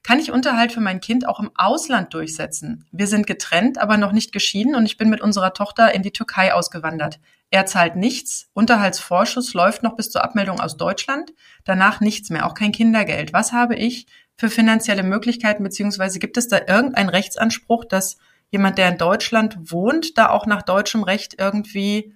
[0.04, 2.86] Kann ich Unterhalt für mein Kind auch im Ausland durchsetzen?
[2.92, 6.12] Wir sind getrennt, aber noch nicht geschieden und ich bin mit unserer Tochter in die
[6.12, 7.20] Türkei ausgewandert.
[7.52, 12.54] Er zahlt nichts, Unterhaltsvorschuss läuft noch bis zur Abmeldung aus Deutschland, danach nichts mehr, auch
[12.54, 13.34] kein Kindergeld.
[13.34, 14.06] Was habe ich
[14.38, 18.18] für finanzielle Möglichkeiten, beziehungsweise gibt es da irgendeinen Rechtsanspruch, dass
[18.52, 22.16] jemand, der in Deutschland wohnt, da auch nach deutschem Recht irgendwie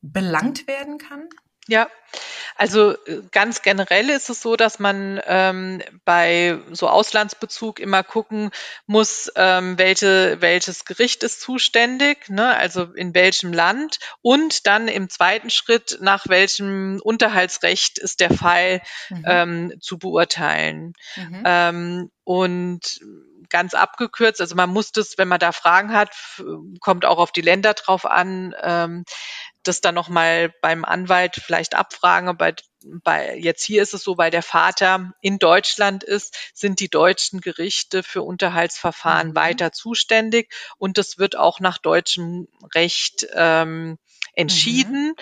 [0.00, 1.28] belangt werden kann?
[1.68, 1.88] Ja,
[2.56, 8.50] also äh, ganz generell ist es so, dass man ähm, bei so Auslandsbezug immer gucken
[8.86, 12.56] muss, ähm, welche, welches Gericht ist zuständig, ne?
[12.56, 18.80] also in welchem Land und dann im zweiten Schritt nach welchem Unterhaltsrecht ist der Fall
[19.10, 19.24] mhm.
[19.26, 20.94] ähm, zu beurteilen.
[21.16, 21.42] Mhm.
[21.44, 23.00] Ähm, und
[23.50, 26.10] ganz abgekürzt, also man muss das, wenn man da Fragen hat,
[26.80, 29.04] kommt auch auf die Länder drauf an, ähm,
[29.68, 32.36] das dann nochmal beim Anwalt vielleicht abfragen.
[32.36, 32.54] Bei,
[33.04, 37.40] bei, jetzt hier ist es so, weil der Vater in Deutschland ist, sind die deutschen
[37.40, 39.36] Gerichte für Unterhaltsverfahren mhm.
[39.36, 43.98] weiter zuständig und das wird auch nach deutschem Recht ähm,
[44.38, 45.08] entschieden.
[45.08, 45.14] Mhm.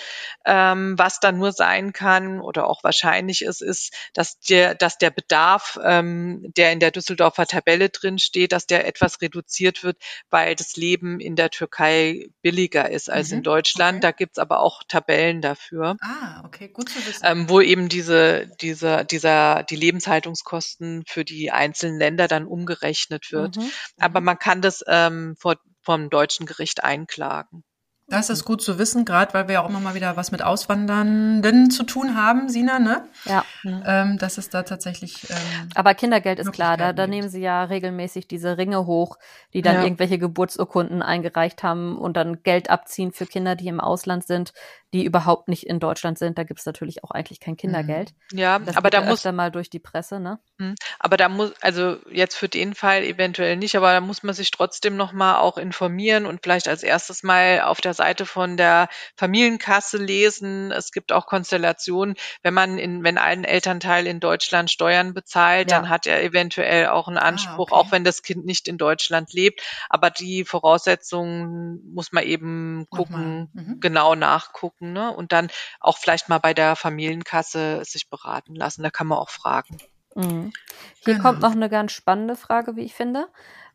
[0.44, 5.10] Ähm, was dann nur sein kann oder auch wahrscheinlich ist, ist, dass der, dass der
[5.10, 9.96] Bedarf, ähm, der in der Düsseldorfer Tabelle drin steht, dass der etwas reduziert wird,
[10.28, 13.38] weil das Leben in der Türkei billiger ist als mhm.
[13.38, 13.96] in Deutschland.
[13.96, 14.02] Okay.
[14.02, 15.96] Da gibt's aber auch Tabellen dafür.
[16.02, 17.24] Ah, okay, gut zu wissen.
[17.24, 23.56] Ähm, wo eben diese, diese, dieser, die Lebenshaltungskosten für die einzelnen Länder dann umgerechnet wird.
[23.56, 23.70] Mhm.
[23.98, 24.26] Aber mhm.
[24.26, 27.64] man kann das ähm, vor, vom deutschen Gericht einklagen.
[28.08, 30.40] Das ist gut zu wissen, gerade weil wir ja auch immer mal wieder was mit
[30.40, 33.04] Auswandernden zu tun haben, Sina, ne?
[33.24, 33.44] Ja.
[33.64, 35.28] Ähm, das ist da tatsächlich.
[35.28, 39.18] Ähm, Aber Kindergeld ist klar, da, da nehmen sie ja regelmäßig diese Ringe hoch,
[39.54, 39.82] die dann ja.
[39.82, 44.52] irgendwelche Geburtsurkunden eingereicht haben und dann Geld abziehen für Kinder, die im Ausland sind
[44.94, 46.38] die überhaupt nicht in Deutschland sind.
[46.38, 48.12] Da gibt es natürlich auch eigentlich kein Kindergeld.
[48.32, 48.38] Mhm.
[48.38, 50.38] Ja, das aber da muss dann mal durch die Presse, ne?
[50.58, 50.74] Mhm.
[50.98, 54.50] Aber da muss also jetzt für den Fall eventuell nicht, aber da muss man sich
[54.50, 58.88] trotzdem noch mal auch informieren und vielleicht als erstes mal auf der Seite von der
[59.16, 60.70] Familienkasse lesen.
[60.70, 65.78] Es gibt auch Konstellationen, wenn man in wenn ein Elternteil in Deutschland Steuern bezahlt, ja.
[65.78, 67.86] dann hat er eventuell auch einen ah, Anspruch, ah, okay.
[67.88, 69.62] auch wenn das Kind nicht in Deutschland lebt.
[69.90, 73.80] Aber die Voraussetzungen muss man eben gucken, mhm.
[73.80, 75.14] genau nachgucken gucken ne?
[75.14, 75.48] und dann
[75.80, 78.82] auch vielleicht mal bei der Familienkasse sich beraten lassen.
[78.82, 79.78] Da kann man auch fragen.
[80.14, 80.52] Mhm.
[81.00, 81.22] Hier genau.
[81.22, 83.28] kommt noch eine ganz spannende Frage, wie ich finde.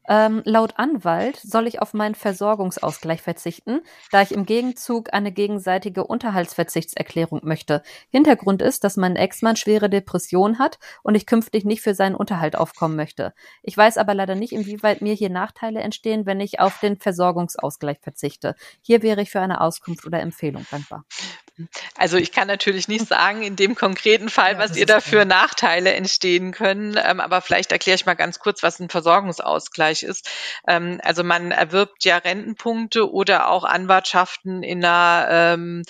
[0.08, 6.04] Ähm, laut Anwalt soll ich auf meinen Versorgungsausgleich verzichten, da ich im Gegenzug eine gegenseitige
[6.04, 7.84] Unterhaltsverzichtserklärung möchte.
[8.10, 12.56] Hintergrund ist, dass mein Ex-Mann schwere Depressionen hat und ich künftig nicht für seinen Unterhalt
[12.56, 13.34] aufkommen möchte.
[13.62, 18.00] Ich weiß aber leider nicht, inwieweit mir hier Nachteile entstehen, wenn ich auf den Versorgungsausgleich
[18.00, 18.56] verzichte.
[18.82, 21.06] Hier wäre ich für eine Auskunft oder Empfehlung dankbar.
[21.98, 25.42] Also ich kann natürlich nicht sagen, in dem konkreten Fall, ja, was ihr dafür klar.
[25.42, 30.30] Nachteile entstehen können, ähm, aber vielleicht erkläre ich mal ganz kurz, was ein Versorgungsausgleich ist.
[30.67, 35.84] Ähm, also man erwirbt ja Rentenpunkte oder auch Anwartschaften in einer ähm,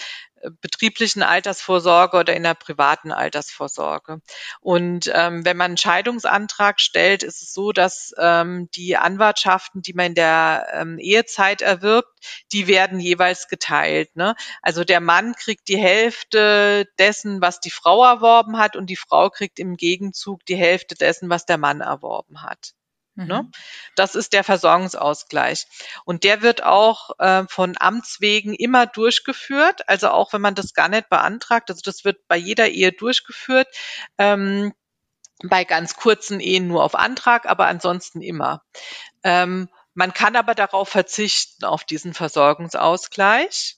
[0.61, 4.21] betrieblichen Altersvorsorge oder in der privaten Altersvorsorge.
[4.59, 9.93] Und ähm, wenn man einen Scheidungsantrag stellt, ist es so, dass ähm, die Anwartschaften, die
[9.93, 12.09] man in der ähm, Ehezeit erwirbt,
[12.51, 14.15] die werden jeweils geteilt.
[14.15, 14.35] Ne?
[14.61, 19.29] Also der Mann kriegt die Hälfte dessen, was die Frau erworben hat, und die Frau
[19.29, 22.73] kriegt im Gegenzug die Hälfte dessen, was der Mann erworben hat.
[23.15, 23.43] Ne?
[23.43, 23.51] Mhm.
[23.95, 25.65] Das ist der Versorgungsausgleich.
[26.05, 29.87] Und der wird auch äh, von Amts wegen immer durchgeführt.
[29.89, 31.69] Also auch wenn man das gar nicht beantragt.
[31.69, 33.67] Also das wird bei jeder Ehe durchgeführt.
[34.17, 34.73] Ähm,
[35.43, 38.63] bei ganz kurzen Ehen nur auf Antrag, aber ansonsten immer.
[39.23, 43.77] Ähm, man kann aber darauf verzichten, auf diesen Versorgungsausgleich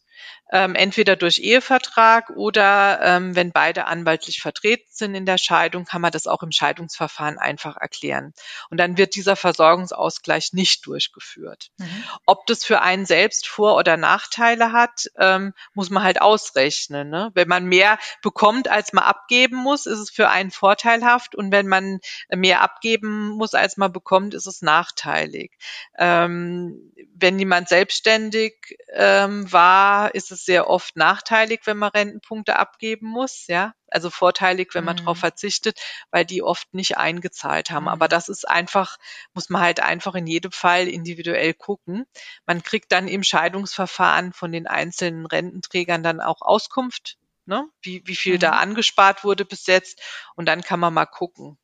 [0.54, 6.00] ähm, entweder durch Ehevertrag oder ähm, wenn beide anwaltlich vertreten sind in der Scheidung, kann
[6.00, 8.34] man das auch im Scheidungsverfahren einfach erklären.
[8.70, 11.72] Und dann wird dieser Versorgungsausgleich nicht durchgeführt.
[11.78, 12.04] Mhm.
[12.28, 17.10] Ob das für einen selbst Vor- oder Nachteile hat, ähm, muss man halt ausrechnen.
[17.10, 17.32] Ne?
[17.34, 21.68] Wenn man mehr bekommt, als man abgeben muss, ist es für einen vorteilhaft und wenn
[21.68, 25.58] man mehr abgeben muss, als man bekommt, ist es nachteilig.
[25.98, 33.08] Ähm, wenn jemand selbstständig ähm, war, ist es sehr oft nachteilig, wenn man Rentenpunkte abgeben
[33.08, 33.74] muss, ja.
[33.90, 35.02] Also vorteilig, wenn man mhm.
[35.02, 35.80] darauf verzichtet,
[36.12, 37.84] weil die oft nicht eingezahlt haben.
[37.84, 37.90] Mhm.
[37.90, 38.98] Aber das ist einfach,
[39.34, 42.06] muss man halt einfach in jedem Fall individuell gucken.
[42.46, 47.68] Man kriegt dann im Scheidungsverfahren von den einzelnen Rententrägern dann auch Auskunft, ne?
[47.82, 48.40] wie, wie viel mhm.
[48.40, 50.02] da angespart wurde bis jetzt.
[50.36, 51.58] Und dann kann man mal gucken.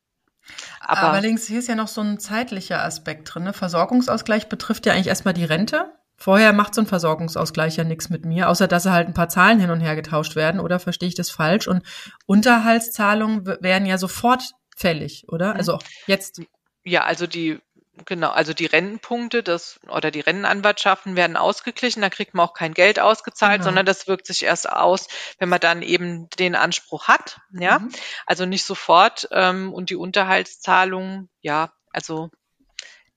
[0.80, 3.44] Aber, Aber links, hier ist ja noch so ein zeitlicher Aspekt drin.
[3.44, 3.54] Ne?
[3.54, 5.94] Versorgungsausgleich betrifft ja eigentlich erstmal die Rente.
[6.20, 9.60] Vorher macht so ein Versorgungsausgleich ja nichts mit mir, außer dass halt ein paar Zahlen
[9.60, 11.68] hin und her getauscht werden, oder verstehe ich das falsch?
[11.68, 11.84] Und
[12.26, 14.44] Unterhaltszahlungen werden ja sofort
[14.76, 15.54] fällig, oder?
[15.54, 15.58] Mhm.
[15.58, 16.42] Also jetzt.
[16.84, 17.60] Ja, also die
[18.06, 22.74] Genau, also die Rentenpunkte das, oder die Rentenanwartschaften werden ausgeglichen, da kriegt man auch kein
[22.74, 23.66] Geld ausgezahlt, genau.
[23.66, 27.40] sondern das wirkt sich erst aus, wenn man dann eben den Anspruch hat.
[27.52, 27.92] Ja, mhm.
[28.26, 29.28] also nicht sofort.
[29.32, 32.30] Ähm, und die Unterhaltszahlungen, ja, also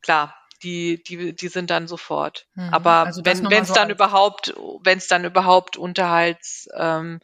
[0.00, 2.46] klar, die, die, die sind dann sofort.
[2.54, 2.68] Mhm.
[2.72, 7.20] Aber also wenn es so dann überhaupt, wenn es dann überhaupt Unterhalts, ähm,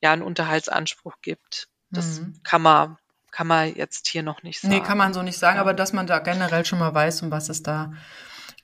[0.00, 2.40] ja, einen Unterhaltsanspruch gibt, das mhm.
[2.42, 2.98] kann man,
[3.30, 4.74] kann man jetzt hier noch nicht sagen.
[4.74, 5.60] Nee, kann man so nicht sagen, ja.
[5.60, 7.92] aber dass man da generell schon mal weiß, um was es da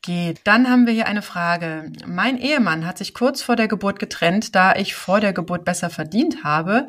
[0.03, 0.41] geht.
[0.45, 1.93] Dann haben wir hier eine Frage.
[2.07, 5.91] Mein Ehemann hat sich kurz vor der Geburt getrennt, da ich vor der Geburt besser
[5.91, 6.87] verdient habe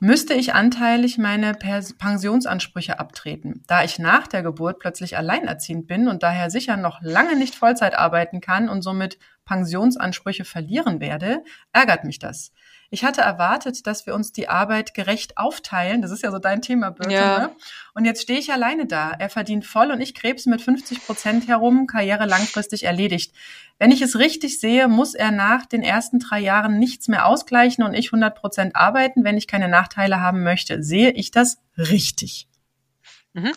[0.00, 3.62] müsste ich anteilig meine Pensionsansprüche abtreten.
[3.66, 7.94] Da ich nach der Geburt plötzlich alleinerziehend bin und daher sicher noch lange nicht Vollzeit
[7.94, 12.52] arbeiten kann und somit Pensionsansprüche verlieren werde, ärgert mich das.
[12.90, 16.02] Ich hatte erwartet, dass wir uns die Arbeit gerecht aufteilen.
[16.02, 17.12] Das ist ja so dein Thema, Birte.
[17.12, 17.38] Ja.
[17.38, 17.56] Ne?
[17.94, 19.10] Und jetzt stehe ich alleine da.
[19.10, 23.34] Er verdient voll und ich krebs mit 50 Prozent herum, Karriere langfristig erledigt.
[23.78, 27.84] Wenn ich es richtig sehe, muss er nach den ersten drei Jahren nichts mehr ausgleichen
[27.84, 30.82] und ich 100 Prozent arbeiten, wenn ich keine Nachteile haben möchte.
[30.82, 32.48] Sehe ich das richtig?
[33.32, 33.52] Mhm.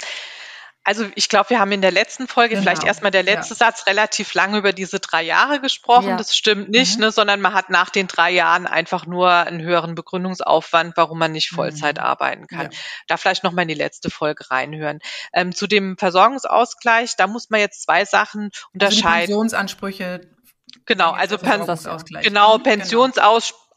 [0.87, 2.61] Also ich glaube, wir haben in der letzten Folge genau.
[2.61, 3.57] vielleicht erstmal der letzte ja.
[3.57, 6.07] Satz relativ lange über diese drei Jahre gesprochen.
[6.07, 6.15] Ja.
[6.15, 7.01] Das stimmt nicht, mhm.
[7.01, 11.33] ne, sondern man hat nach den drei Jahren einfach nur einen höheren Begründungsaufwand, warum man
[11.33, 12.05] nicht Vollzeit mhm.
[12.05, 12.71] arbeiten kann.
[12.71, 12.79] Ja.
[13.07, 14.99] Da vielleicht nochmal in die letzte Folge reinhören.
[15.33, 19.33] Ähm, zu dem Versorgungsausgleich, da muss man jetzt zwei Sachen also unterscheiden.
[19.33, 20.21] Also Pensionsansprüche
[20.85, 21.65] Genau, also Pen
[22.21, 22.59] genau,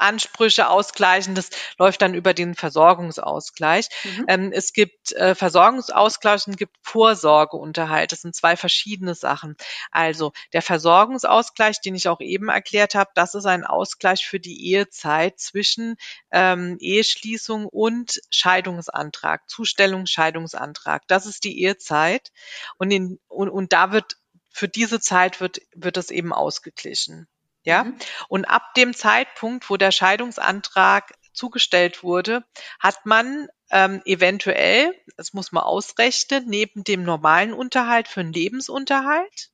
[0.00, 3.88] Pensionsansprüche ausgleichen, das läuft dann über den Versorgungsausgleich.
[4.04, 4.24] Mhm.
[4.28, 8.12] Ähm, es gibt äh, Versorgungsausgleich und gibt Vorsorgeunterhalt.
[8.12, 9.56] Das sind zwei verschiedene Sachen.
[9.90, 14.70] Also der Versorgungsausgleich, den ich auch eben erklärt habe, das ist ein Ausgleich für die
[14.70, 15.96] Ehezeit zwischen
[16.30, 21.02] ähm, Eheschließung und Scheidungsantrag, Zustellung, Scheidungsantrag.
[21.08, 22.32] Das ist die Ehezeit.
[22.78, 24.16] Und, in, und, und da wird
[24.52, 27.28] für diese Zeit wird, wird es eben ausgeglichen.
[27.62, 27.84] Ja.
[27.84, 27.96] Mhm.
[28.28, 32.44] Und ab dem Zeitpunkt, wo der Scheidungsantrag zugestellt wurde,
[32.78, 39.50] hat man ähm, eventuell, das muss man ausrechnen, neben dem normalen Unterhalt für einen Lebensunterhalt,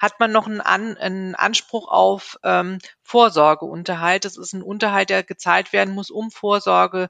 [0.00, 4.24] hat man noch einen, An einen Anspruch auf ähm, Vorsorgeunterhalt.
[4.24, 7.08] Das ist ein Unterhalt, der gezahlt werden muss, um Vorsorge,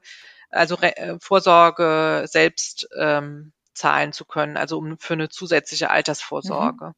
[0.49, 6.87] also Re äh, Vorsorge selbst ähm, zahlen zu können, also um für eine zusätzliche Altersvorsorge.
[6.87, 6.93] Mhm.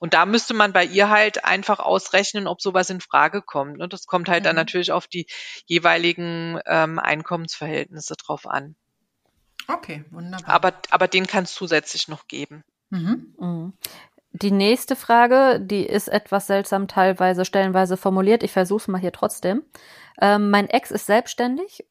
[0.00, 3.80] Und da müsste man bei ihr halt einfach ausrechnen, ob sowas in Frage kommt.
[3.80, 4.44] Und das kommt halt mhm.
[4.44, 5.26] dann natürlich auf die
[5.66, 8.76] jeweiligen ähm, Einkommensverhältnisse drauf an.
[9.68, 10.48] Okay, wunderbar.
[10.48, 12.64] Aber, aber den kann es zusätzlich noch geben.
[12.90, 13.34] Mhm.
[13.38, 13.72] Mhm.
[14.32, 18.42] Die nächste Frage, die ist etwas seltsam teilweise, stellenweise formuliert.
[18.42, 19.64] Ich versuche es mal hier trotzdem.
[20.20, 21.84] Ähm, mein Ex ist selbstständig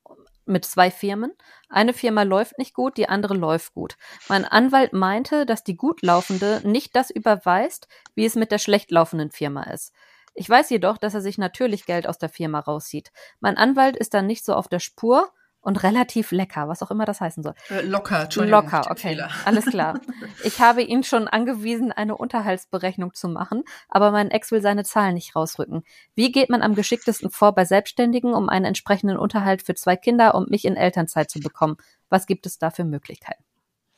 [0.50, 1.32] mit zwei Firmen.
[1.70, 3.98] Eine Firma läuft nicht gut, die andere läuft gut.
[4.28, 8.92] Mein Anwalt meinte, dass die gut laufende nicht das überweist, wie es mit der schlecht
[8.92, 9.94] laufenden Firma ist.
[10.34, 13.12] Ich weiß jedoch, dass er sich natürlich Geld aus der Firma rauszieht.
[13.40, 17.06] Mein Anwalt ist dann nicht so auf der Spur und relativ lecker, was auch immer
[17.06, 17.54] das heißen soll.
[17.70, 18.64] Äh, locker, Entschuldigung.
[18.64, 19.30] Locker, okay, Fehler.
[19.46, 20.00] alles klar.
[20.44, 25.16] Ich habe ihn schon angewiesen, eine Unterhaltsberechnung zu machen, aber mein Ex will seine Zahlen
[25.16, 25.84] nicht rausrücken.
[26.16, 30.36] Wie geht man am geschicktesten vor bei Selbstständigen, um einen entsprechenden Unterhalt für zwei Kinder
[30.36, 31.78] und mich in Elternzeit zu bekommen?
[32.10, 33.44] Was gibt es da für Möglichkeiten?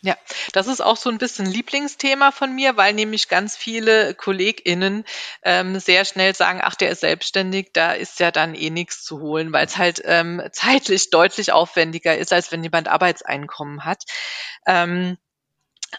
[0.04, 0.18] Ja,
[0.54, 5.04] das ist auch so ein bisschen Lieblingsthema von mir, weil nämlich ganz viele KollegInnen
[5.44, 9.20] ähm, sehr schnell sagen, ach, der ist selbstständig, da ist ja dann eh nichts zu
[9.20, 14.06] holen, weil es halt ähm, zeitlich deutlich aufwendiger ist, als wenn jemand Arbeitseinkommen hat.
[14.66, 15.18] Ähm,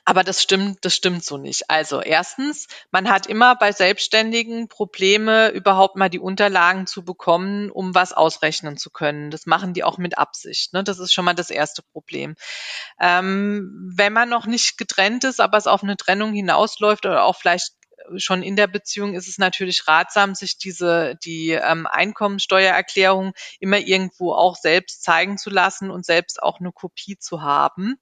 [0.04, 1.70] aber das stimmt, das stimmt so nicht.
[1.70, 7.94] Also erstens, man hat immer bei Selbstständigen Probleme, überhaupt mal die Unterlagen zu bekommen, um
[7.94, 9.30] was ausrechnen zu können.
[9.30, 10.72] Das machen die auch mit Absicht.
[10.72, 10.82] Ne?
[10.84, 12.34] Das ist schon mal das erste Problem.
[13.00, 17.36] Ähm, wenn man noch nicht getrennt ist, aber es auf eine Trennung hinausläuft oder auch
[17.36, 17.72] vielleicht
[18.16, 24.32] schon in der Beziehung ist es natürlich ratsam, sich diese die ähm, Einkommensteuererklärung immer irgendwo
[24.32, 27.96] auch selbst zeigen zu lassen und selbst auch eine Kopie zu haben.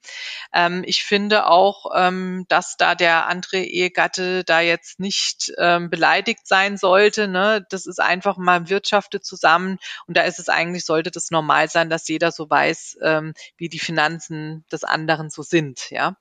[0.53, 6.47] Ähm, ich finde auch, ähm, dass da der andere Ehegatte da jetzt nicht ähm, beleidigt
[6.47, 7.29] sein sollte.
[7.29, 7.67] Ne?
[7.71, 11.91] Das ist einfach mal wirtschaftet zusammen und da ist es eigentlich sollte das normal sein,
[11.91, 15.91] dass jeder so weiß, ähm, wie die Finanzen des anderen so sind.
[15.91, 16.17] Ja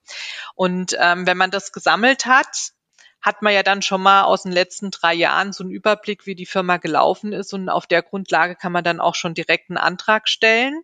[0.55, 2.71] und ähm, wenn man das gesammelt hat,
[3.21, 6.35] hat man ja dann schon mal aus den letzten drei Jahren so einen Überblick, wie
[6.35, 7.53] die Firma gelaufen ist.
[7.53, 10.81] Und auf der Grundlage kann man dann auch schon direkt einen Antrag stellen.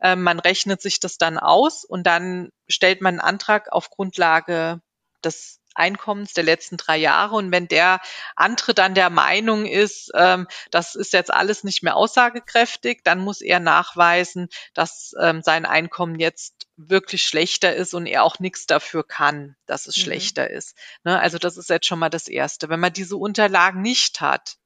[0.00, 4.80] Ähm, man rechnet sich das dann aus und dann stellt man einen Antrag auf Grundlage
[5.24, 7.36] des Einkommens der letzten drei Jahre.
[7.36, 8.00] Und wenn der
[8.34, 13.40] andere dann der Meinung ist, ähm, das ist jetzt alles nicht mehr aussagekräftig, dann muss
[13.40, 19.06] er nachweisen, dass ähm, sein Einkommen jetzt wirklich schlechter ist und er auch nichts dafür
[19.06, 20.02] kann, dass es mhm.
[20.02, 20.76] schlechter ist.
[21.04, 21.18] Ne?
[21.18, 22.68] Also das ist jetzt schon mal das Erste.
[22.68, 24.56] Wenn man diese Unterlagen nicht hat,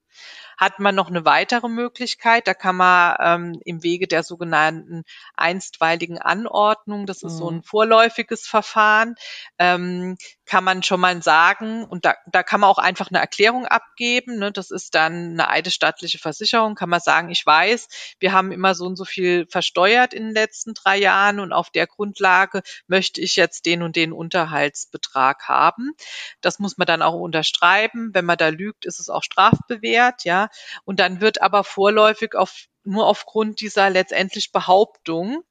[0.61, 2.47] hat man noch eine weitere Möglichkeit.
[2.47, 7.39] Da kann man ähm, im Wege der sogenannten einstweiligen Anordnung, das ist mhm.
[7.39, 9.15] so ein vorläufiges Verfahren,
[9.59, 13.65] ähm, kann man schon mal sagen, und da, da kann man auch einfach eine Erklärung
[13.67, 14.39] abgeben.
[14.39, 14.53] Ne?
[14.53, 18.85] Das ist dann eine eidesstattliche Versicherung, kann man sagen, ich weiß, wir haben immer so
[18.85, 23.37] und so viel versteuert in den letzten drei Jahren und auf der Grundlage möchte ich
[23.37, 25.93] jetzt den und den Unterhaltsbetrag haben.
[26.43, 28.11] Das muss man dann auch unterschreiben.
[28.13, 30.50] Wenn man da lügt, ist es auch strafbewehrt, ja.
[30.85, 35.43] Und dann wird aber vorläufig auf, nur aufgrund dieser letztendlich Behauptung,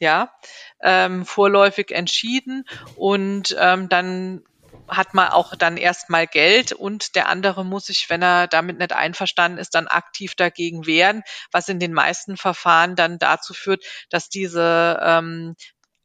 [0.00, 0.32] ja,
[0.80, 2.64] ähm, vorläufig entschieden.
[2.96, 4.42] Und ähm, dann
[4.88, 8.92] hat man auch dann erstmal Geld und der andere muss sich, wenn er damit nicht
[8.92, 14.28] einverstanden ist, dann aktiv dagegen wehren, was in den meisten Verfahren dann dazu führt, dass
[14.28, 15.54] diese ähm,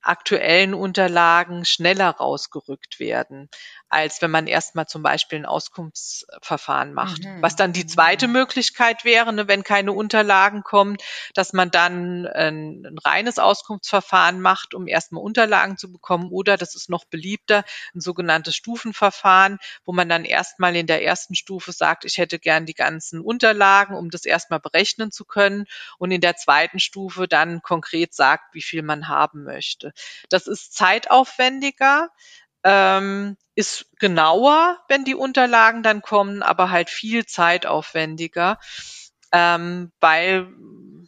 [0.02, 3.50] aktuellen Unterlagen schneller rausgerückt werden
[3.90, 7.24] als wenn man erstmal zum Beispiel ein Auskunftsverfahren macht.
[7.24, 7.42] Mhm.
[7.42, 8.34] Was dann die zweite mhm.
[8.34, 10.98] Möglichkeit wäre, ne, wenn keine Unterlagen kommen,
[11.34, 16.30] dass man dann ein, ein reines Auskunftsverfahren macht, um erstmal Unterlagen zu bekommen.
[16.32, 17.64] Oder, das ist noch beliebter,
[17.96, 22.66] ein sogenanntes Stufenverfahren, wo man dann erstmal in der ersten Stufe sagt, ich hätte gern
[22.66, 25.66] die ganzen Unterlagen, um das erstmal berechnen zu können.
[25.98, 29.94] Und in der zweiten Stufe dann konkret sagt, wie viel man haben möchte.
[30.30, 32.10] Das ist zeitaufwendiger
[32.64, 38.60] ähm, ist genauer, wenn die Unterlagen dann kommen, aber halt viel zeitaufwendiger,
[39.32, 40.48] ähm, weil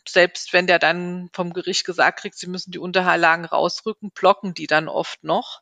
[0.08, 4.68] selbst wenn der dann vom Gericht gesagt kriegt, sie müssen die Unterlagen rausrücken, blocken die
[4.68, 5.62] dann oft noch.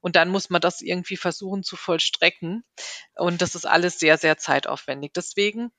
[0.00, 2.64] Und dann muss man das irgendwie versuchen zu vollstrecken.
[3.14, 5.12] Und das ist alles sehr, sehr zeitaufwendig.
[5.14, 5.70] Deswegen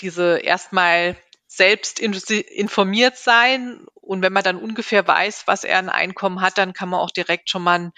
[0.00, 3.86] diese erstmal selbst informiert sein.
[3.94, 7.10] Und wenn man dann ungefähr weiß, was er ein Einkommen hat, dann kann man auch
[7.10, 7.92] direkt schon mal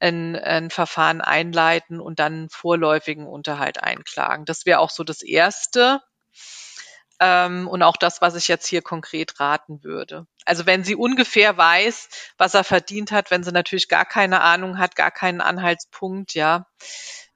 [0.00, 4.44] ein, ein Verfahren einleiten und dann vorläufigen Unterhalt einklagen.
[4.44, 6.00] Das wäre auch so das Erste
[7.20, 10.26] ähm, und auch das, was ich jetzt hier konkret raten würde.
[10.44, 14.78] Also wenn sie ungefähr weiß, was er verdient hat, wenn sie natürlich gar keine Ahnung
[14.78, 16.66] hat, gar keinen Anhaltspunkt, ja,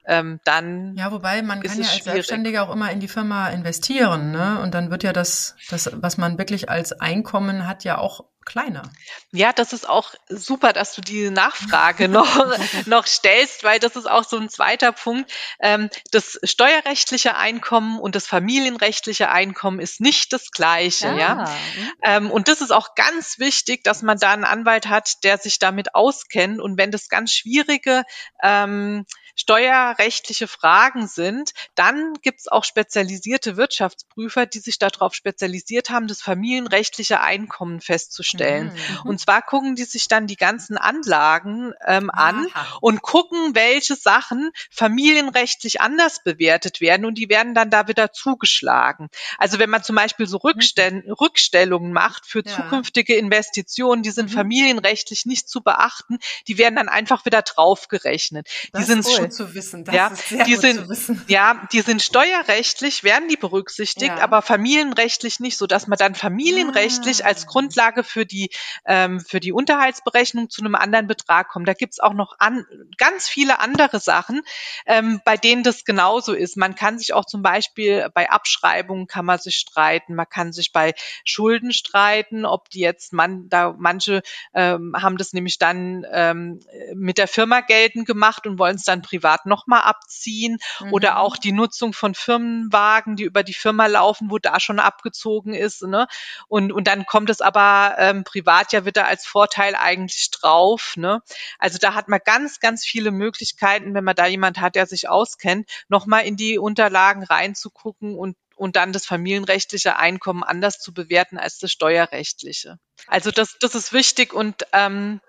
[0.05, 0.95] ähm, dann.
[0.95, 2.03] Ja, wobei man kann ja als schwierig.
[2.03, 4.59] Selbstständiger auch immer in die Firma investieren, ne?
[4.61, 8.83] Und dann wird ja das, das, was man wirklich als Einkommen hat, ja auch kleiner.
[9.31, 12.27] Ja, das ist auch super, dass du diese Nachfrage noch,
[12.85, 15.31] noch stellst, weil das ist auch so ein zweiter Punkt.
[15.59, 21.15] Ähm, das steuerrechtliche Einkommen und das familienrechtliche Einkommen ist nicht das gleiche, ja.
[21.15, 21.57] ja?
[22.03, 25.59] Ähm, und das ist auch ganz wichtig, dass man da einen Anwalt hat, der sich
[25.59, 26.59] damit auskennt.
[26.59, 28.03] Und wenn das ganz schwierige
[28.41, 29.05] ähm,
[29.35, 37.21] steuerrechtliche Fragen sind, dann gibt's auch spezialisierte Wirtschaftsprüfer, die sich darauf spezialisiert haben, das familienrechtliche
[37.21, 38.73] Einkommen festzustellen.
[38.73, 39.09] Mhm.
[39.09, 42.77] Und zwar gucken die sich dann die ganzen Anlagen ähm, an Aha.
[42.81, 49.09] und gucken, welche Sachen familienrechtlich anders bewertet werden und die werden dann da wieder zugeschlagen.
[49.37, 52.55] Also wenn man zum Beispiel so Rückstell Rückstellungen macht für ja.
[52.55, 54.35] zukünftige Investitionen, die sind mhm.
[54.35, 58.47] familienrechtlich nicht zu beachten, die werden dann einfach wieder draufgerechnet.
[58.71, 59.85] Das die sind gut zu wissen.
[59.85, 61.21] Das ja, ist sehr die gut sind, zu wissen.
[61.27, 64.23] Ja, die sind steuerrechtlich, werden die berücksichtigt, ja.
[64.23, 67.27] aber familienrechtlich nicht, so dass man dann familienrechtlich ah.
[67.27, 68.49] als Grundlage für die,
[68.85, 71.67] ähm, für die Unterhaltsberechnung zu einem anderen Betrag kommt.
[71.67, 72.65] Da gibt's auch noch an,
[72.97, 74.41] ganz viele andere Sachen,
[74.85, 76.57] ähm, bei denen das genauso ist.
[76.57, 80.71] Man kann sich auch zum Beispiel bei Abschreibungen kann man sich streiten, man kann sich
[80.71, 80.93] bei
[81.25, 84.21] Schulden streiten, ob die jetzt man da manche
[84.53, 86.59] ähm, haben das nämlich dann ähm,
[86.95, 90.91] mit der Firma geltend gemacht und wollen es dann privat nochmal abziehen mhm.
[90.91, 95.53] oder auch die Nutzung von Firmenwagen, die über die Firma laufen, wo da schon abgezogen
[95.53, 95.83] ist.
[95.83, 96.07] Ne?
[96.47, 100.93] Und, und dann kommt es aber ähm, privat ja wieder als Vorteil eigentlich drauf.
[100.95, 101.21] Ne?
[101.59, 105.07] Also da hat man ganz, ganz viele Möglichkeiten, wenn man da jemand hat, der sich
[105.07, 111.37] auskennt, nochmal in die Unterlagen reinzugucken und und dann das familienrechtliche Einkommen anders zu bewerten
[111.37, 112.79] als das steuerrechtliche.
[113.07, 115.19] Also das, das ist wichtig und ähm,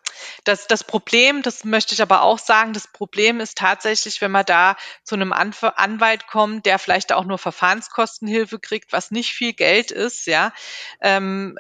[0.45, 4.45] das, das Problem, das möchte ich aber auch sagen, das Problem ist tatsächlich, wenn man
[4.47, 9.91] da zu einem Anwalt kommt, der vielleicht auch nur Verfahrenskostenhilfe kriegt, was nicht viel Geld
[9.91, 10.53] ist, ja,
[11.01, 11.59] ähm,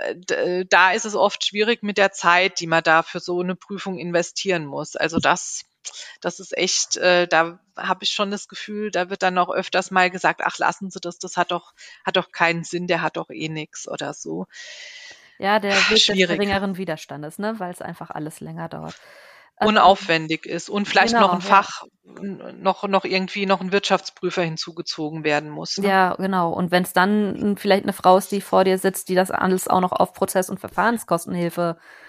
[0.69, 3.99] da ist es oft schwierig mit der Zeit, die man da für so eine Prüfung
[3.99, 4.95] investieren muss.
[4.95, 5.65] Also das
[6.21, 9.91] das ist echt, äh, da habe ich schon das Gefühl, da wird dann auch öfters
[9.91, 11.75] mal gesagt, ach lassen Sie das, das hat doch,
[12.05, 14.47] hat doch keinen Sinn, der hat doch eh nix oder so.
[15.39, 17.55] Ja, der Weg des geringeren Widerstandes, ne?
[17.59, 18.95] weil es einfach alles länger dauert.
[19.61, 22.53] Ähm, Unaufwendig ist und vielleicht genau, noch ein Fach, ja.
[22.53, 25.79] noch, noch irgendwie noch ein Wirtschaftsprüfer hinzugezogen werden muss.
[25.79, 25.89] Ne?
[25.89, 26.53] Ja, genau.
[26.53, 29.69] Und wenn es dann vielleicht eine Frau ist, die vor dir sitzt, die das alles
[29.69, 32.04] auch noch auf Prozess- und Verfahrenskostenhilfe äh,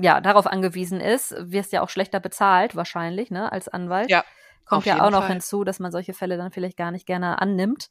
[0.00, 4.10] ja, darauf angewiesen ist, wirst ja auch schlechter bezahlt, wahrscheinlich, ne, als Anwalt.
[4.10, 4.24] Ja.
[4.64, 5.32] Kommt ja auch noch Fall.
[5.32, 7.88] hinzu, dass man solche Fälle dann vielleicht gar nicht gerne annimmt.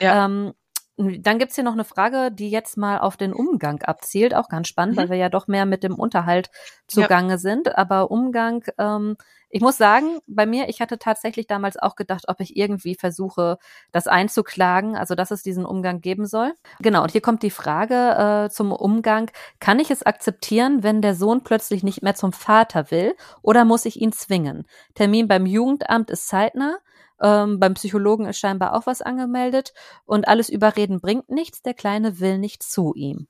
[0.00, 0.24] Ja.
[0.24, 0.54] Ähm,
[0.96, 4.34] dann gibt's hier noch eine Frage, die jetzt mal auf den Umgang abzielt.
[4.34, 5.00] Auch ganz spannend, mhm.
[5.00, 6.50] weil wir ja doch mehr mit dem Unterhalt
[6.86, 7.38] zugange ja.
[7.38, 7.76] sind.
[7.76, 9.16] Aber Umgang, ähm,
[9.50, 13.58] ich muss sagen, bei mir, ich hatte tatsächlich damals auch gedacht, ob ich irgendwie versuche,
[13.92, 16.54] das einzuklagen, also dass es diesen Umgang geben soll.
[16.80, 19.30] Genau, und hier kommt die Frage äh, zum Umgang.
[19.60, 23.84] Kann ich es akzeptieren, wenn der Sohn plötzlich nicht mehr zum Vater will oder muss
[23.84, 24.66] ich ihn zwingen?
[24.94, 26.78] Termin beim Jugendamt ist zeitnah.
[27.20, 29.72] Ähm, beim Psychologen ist scheinbar auch was angemeldet.
[30.04, 31.62] Und alles überreden bringt nichts.
[31.62, 33.28] Der Kleine will nicht zu ihm.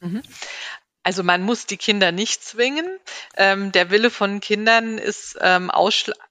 [0.00, 0.22] Mhm.
[1.08, 2.86] Also man muss die Kinder nicht zwingen.
[3.34, 5.70] Ähm, der Wille von Kindern ist ähm,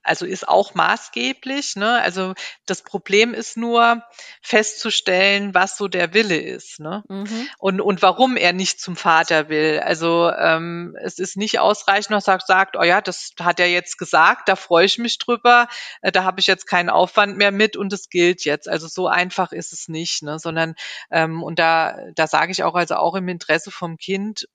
[0.03, 1.77] also ist auch maßgeblich.
[1.77, 1.99] Ne?
[1.99, 2.35] Also
[2.67, 4.03] das Problem ist nur
[4.43, 7.03] festzustellen, was so der Wille ist, ne?
[7.09, 7.49] Mhm.
[7.57, 9.79] Und und warum er nicht zum Vater will.
[9.79, 13.97] Also ähm, es ist nicht ausreichend, dass er sagt, oh ja, das hat er jetzt
[13.97, 15.67] gesagt, da freue ich mich drüber,
[16.03, 18.69] äh, da habe ich jetzt keinen Aufwand mehr mit und es gilt jetzt.
[18.69, 20.37] Also so einfach ist es nicht, ne?
[20.37, 20.75] Sondern
[21.09, 24.47] ähm, und da da sage ich auch also auch im Interesse vom Kind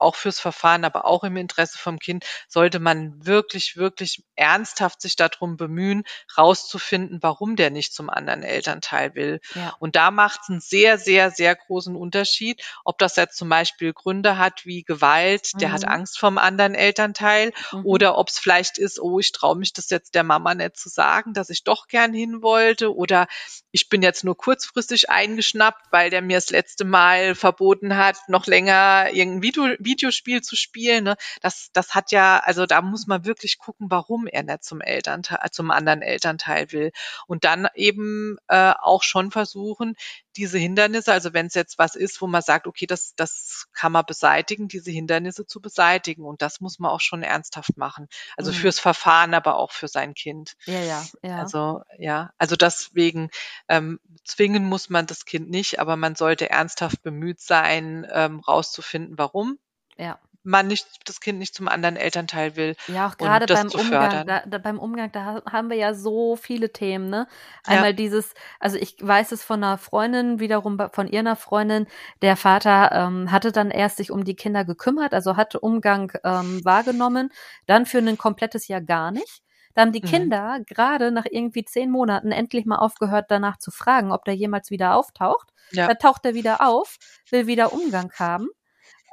[0.00, 5.16] auch fürs Verfahren, aber auch im Interesse vom Kind sollte man wirklich, wirklich ernsthaft sich
[5.16, 6.04] darum bemühen,
[6.36, 9.40] rauszufinden, warum der nicht zum anderen Elternteil will.
[9.54, 9.74] Ja.
[9.78, 13.92] Und da macht es einen sehr, sehr, sehr großen Unterschied, ob das jetzt zum Beispiel
[13.92, 15.72] Gründe hat wie Gewalt, der mhm.
[15.72, 17.84] hat Angst vom anderen Elternteil, mhm.
[17.84, 20.88] oder ob es vielleicht ist, oh, ich traue mich das jetzt der Mama nicht zu
[20.88, 23.26] sagen, dass ich doch gern hin wollte, oder
[23.70, 28.46] ich bin jetzt nur kurzfristig eingeschnappt, weil der mir das letzte Mal verboten hat, noch
[28.46, 31.04] länger irgendein Video, Videospiel zu spielen.
[31.04, 31.16] Ne?
[31.42, 35.38] Das, das hat ja, also da muss man wirklich gucken, warum er nicht zum Elternteil,
[35.50, 36.92] zum anderen Elternteil will.
[37.26, 39.96] Und dann eben äh, auch schon versuchen,
[40.36, 43.92] diese Hindernisse, also wenn es jetzt was ist, wo man sagt, okay, das, das kann
[43.92, 46.24] man beseitigen, diese Hindernisse zu beseitigen.
[46.24, 48.08] Und das muss man auch schon ernsthaft machen.
[48.36, 48.56] Also mhm.
[48.56, 50.54] fürs Verfahren, aber auch für sein Kind.
[50.66, 51.38] Ja, ja, ja.
[51.38, 53.30] Also, ja, also deswegen
[53.68, 59.18] ähm, zwingen muss man das Kind nicht, aber man sollte ernsthaft bemüht sein, ähm, rauszufinden,
[59.18, 59.58] warum
[60.00, 60.18] ja.
[60.42, 62.76] man nicht das Kind nicht zum anderen Elternteil will.
[62.88, 66.72] Ja, auch gerade beim Umgang, da, da, beim Umgang, da haben wir ja so viele
[66.72, 67.26] Themen, ne?
[67.64, 67.96] Einmal ja.
[67.96, 71.86] dieses, also ich weiß es von einer Freundin, wiederum von ihrer Freundin,
[72.22, 76.64] der Vater ähm, hatte dann erst sich um die Kinder gekümmert, also hatte Umgang ähm,
[76.64, 77.30] wahrgenommen,
[77.66, 79.42] dann für ein komplettes Jahr gar nicht.
[79.74, 80.08] Da haben die mhm.
[80.08, 84.70] Kinder gerade nach irgendwie zehn Monaten endlich mal aufgehört, danach zu fragen, ob der jemals
[84.70, 85.48] wieder auftaucht.
[85.72, 85.86] Ja.
[85.86, 86.96] Da taucht er wieder auf,
[87.30, 88.48] will wieder Umgang haben.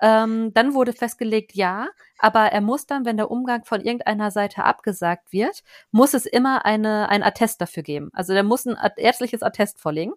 [0.01, 1.87] Ähm, dann wurde festgelegt, ja,
[2.19, 6.65] aber er muss dann, wenn der Umgang von irgendeiner Seite abgesagt wird, muss es immer
[6.65, 8.09] eine, ein Attest dafür geben.
[8.13, 10.13] Also der muss ein ärztliches Attest vorlegen.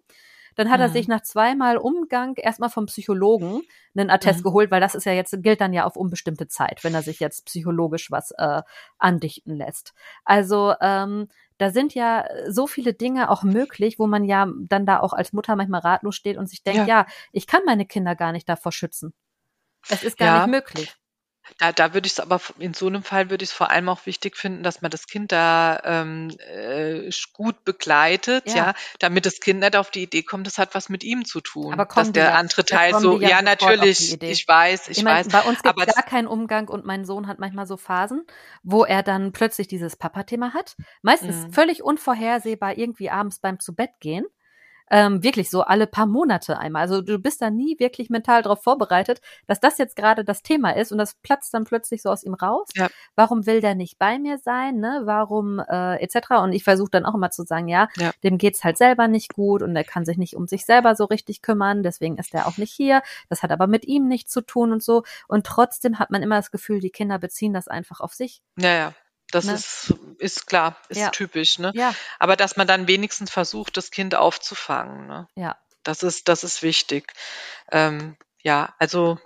[0.55, 0.83] Dann hat mhm.
[0.83, 3.61] er sich nach zweimal Umgang erstmal vom Psychologen
[3.95, 4.43] einen Attest mhm.
[4.43, 7.19] geholt, weil das ist ja jetzt, gilt dann ja auf unbestimmte Zeit, wenn er sich
[7.19, 8.61] jetzt psychologisch was äh,
[8.97, 9.93] andichten lässt.
[10.25, 11.27] Also ähm,
[11.57, 15.31] da sind ja so viele Dinge auch möglich, wo man ja dann da auch als
[15.31, 18.49] Mutter manchmal ratlos steht und sich denkt, ja, ja ich kann meine Kinder gar nicht
[18.49, 19.13] davor schützen.
[19.89, 20.47] Es ist gar ja.
[20.47, 20.95] nicht möglich.
[21.57, 23.89] Da, da würde ich es aber in so einem Fall würde ich es vor allem
[23.89, 28.55] auch wichtig finden, dass man das Kind da ähm, äh, gut begleitet, ja.
[28.55, 28.73] ja.
[28.99, 31.73] damit das Kind nicht auf die Idee kommt, das hat was mit ihm zu tun.
[31.73, 35.25] Aber dass der ja, andere Teil so, ja, ja natürlich, ich weiß, ich, ich mein,
[35.25, 35.29] weiß.
[35.29, 38.25] Bei uns gibt es gar keinen Umgang und mein Sohn hat manchmal so Phasen,
[38.63, 40.75] wo er dann plötzlich dieses Papa-Thema hat.
[41.01, 41.53] Meistens mhm.
[41.53, 44.25] völlig unvorhersehbar irgendwie abends beim zu Bett gehen
[44.91, 46.83] ähm, wirklich so alle paar Monate einmal.
[46.83, 50.75] Also du bist da nie wirklich mental darauf vorbereitet, dass das jetzt gerade das Thema
[50.75, 52.67] ist und das platzt dann plötzlich so aus ihm raus.
[52.75, 52.89] Ja.
[53.15, 54.79] Warum will der nicht bei mir sein?
[54.79, 55.01] Ne?
[55.05, 56.31] Warum äh, etc.
[56.43, 58.11] Und ich versuche dann auch immer zu sagen, ja, ja.
[58.23, 61.05] dem geht's halt selber nicht gut und er kann sich nicht um sich selber so
[61.05, 63.01] richtig kümmern, deswegen ist er auch nicht hier.
[63.29, 65.03] Das hat aber mit ihm nichts zu tun und so.
[65.27, 68.41] Und trotzdem hat man immer das Gefühl, die Kinder beziehen das einfach auf sich.
[68.57, 68.93] Ja, ja.
[69.31, 69.53] Das ne?
[69.53, 71.09] ist, ist klar, ist ja.
[71.09, 71.71] typisch, ne?
[71.73, 71.93] Ja.
[72.19, 75.27] Aber dass man dann wenigstens versucht, das Kind aufzufangen, ne?
[75.35, 75.57] Ja.
[75.83, 77.11] Das ist, das ist wichtig.
[77.71, 79.17] Ähm, ja, also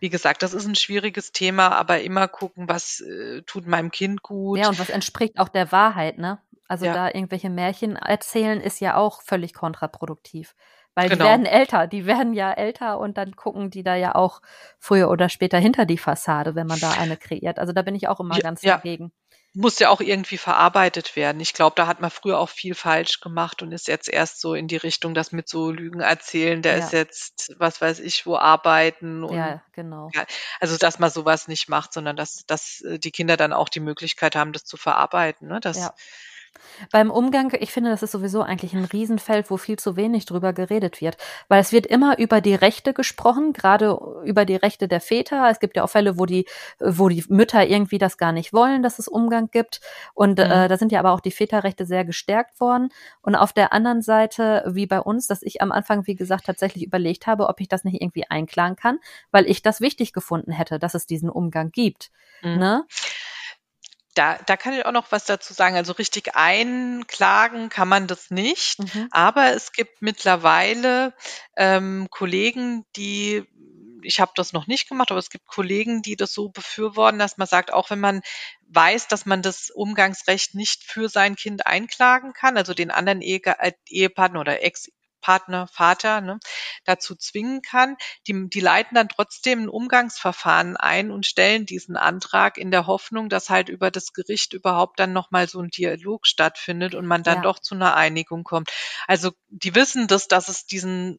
[0.00, 4.22] wie gesagt, das ist ein schwieriges Thema, aber immer gucken, was äh, tut meinem Kind
[4.22, 4.58] gut.
[4.58, 6.40] Ja, und was entspricht auch der Wahrheit, ne?
[6.66, 6.94] Also ja.
[6.94, 10.54] da irgendwelche Märchen erzählen ist ja auch völlig kontraproduktiv.
[10.94, 11.24] Weil genau.
[11.24, 14.42] die werden älter, die werden ja älter und dann gucken die da ja auch
[14.78, 17.58] früher oder später hinter die Fassade, wenn man da eine kreiert.
[17.58, 18.76] Also da bin ich auch immer ja, ganz ja.
[18.76, 19.12] dagegen
[19.54, 21.40] muss ja auch irgendwie verarbeitet werden.
[21.40, 24.54] Ich glaube, da hat man früher auch viel falsch gemacht und ist jetzt erst so
[24.54, 26.84] in die Richtung, das mit so Lügen erzählen, der ja.
[26.84, 29.24] ist jetzt, was weiß ich, wo arbeiten.
[29.24, 30.10] Und, ja, genau.
[30.14, 30.24] Ja,
[30.58, 33.80] also, dass man sowas nicht macht, sondern dass, dass äh, die Kinder dann auch die
[33.80, 35.48] Möglichkeit haben, das zu verarbeiten.
[35.48, 35.60] Ne?
[35.60, 35.94] Das, ja.
[36.90, 40.52] Beim Umgang, ich finde, das ist sowieso eigentlich ein Riesenfeld, wo viel zu wenig drüber
[40.52, 41.16] geredet wird.
[41.48, 45.48] Weil es wird immer über die Rechte gesprochen, gerade über die Rechte der Väter.
[45.50, 46.46] Es gibt ja auch Fälle, wo die,
[46.80, 49.80] wo die Mütter irgendwie das gar nicht wollen, dass es Umgang gibt.
[50.14, 50.44] Und mhm.
[50.44, 52.90] äh, da sind ja aber auch die Väterrechte sehr gestärkt worden.
[53.20, 56.84] Und auf der anderen Seite, wie bei uns, dass ich am Anfang, wie gesagt, tatsächlich
[56.84, 58.98] überlegt habe, ob ich das nicht irgendwie einklagen kann,
[59.30, 62.10] weil ich das wichtig gefunden hätte, dass es diesen Umgang gibt.
[62.42, 62.58] Mhm.
[62.58, 62.84] Ne?
[64.14, 65.76] Da, da kann ich auch noch was dazu sagen.
[65.76, 69.08] Also richtig einklagen kann man das nicht, mhm.
[69.10, 71.14] aber es gibt mittlerweile
[71.56, 73.46] ähm, Kollegen, die
[74.04, 77.38] ich habe das noch nicht gemacht, aber es gibt Kollegen, die das so befürworten, dass
[77.38, 78.20] man sagt, auch wenn man
[78.68, 83.72] weiß, dass man das Umgangsrecht nicht für sein Kind einklagen kann, also den anderen äh,
[83.86, 84.90] Ehepartner oder Ex
[85.22, 86.38] Partner, Vater ne,
[86.84, 87.96] dazu zwingen kann.
[88.26, 93.30] Die, die leiten dann trotzdem ein Umgangsverfahren ein und stellen diesen Antrag in der Hoffnung,
[93.30, 97.36] dass halt über das Gericht überhaupt dann nochmal so ein Dialog stattfindet und man dann
[97.36, 97.42] ja.
[97.42, 98.70] doch zu einer Einigung kommt.
[99.06, 101.18] Also die wissen das, dass es diesen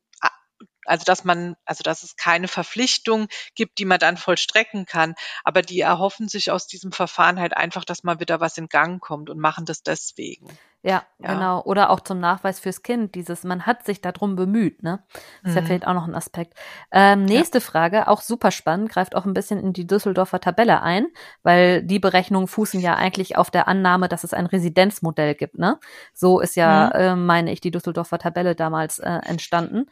[0.86, 5.16] also dass man, also dass es keine Verpflichtung gibt, die man dann vollstrecken kann.
[5.44, 9.02] Aber die erhoffen sich aus diesem Verfahren halt einfach, dass mal wieder was in Gang
[9.02, 10.48] kommt und machen das deswegen.
[10.86, 11.62] Ja, ja, genau.
[11.64, 15.02] Oder auch zum Nachweis fürs Kind, dieses, man hat sich darum bemüht, ne?
[15.42, 15.58] Das mhm.
[15.58, 16.56] ist vielleicht auch noch ein Aspekt.
[16.92, 17.64] Ähm, nächste ja.
[17.64, 21.08] Frage, auch super spannend, greift auch ein bisschen in die Düsseldorfer Tabelle ein,
[21.42, 25.80] weil die Berechnungen fußen ja eigentlich auf der Annahme, dass es ein Residenzmodell gibt, ne?
[26.14, 27.00] So ist ja, mhm.
[27.00, 29.86] äh, meine ich, die Düsseldorfer Tabelle damals äh, entstanden.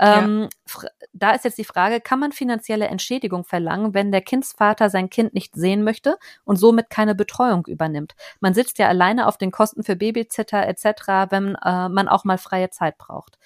[0.00, 0.88] Ähm, ja.
[1.12, 5.34] Da ist jetzt die Frage, kann man finanzielle Entschädigung verlangen, wenn der Kindsvater sein Kind
[5.34, 8.14] nicht sehen möchte und somit keine Betreuung übernimmt?
[8.40, 12.38] Man sitzt ja alleine auf den Kosten für Babysitter etc., wenn äh, man auch mal
[12.38, 13.38] freie Zeit braucht.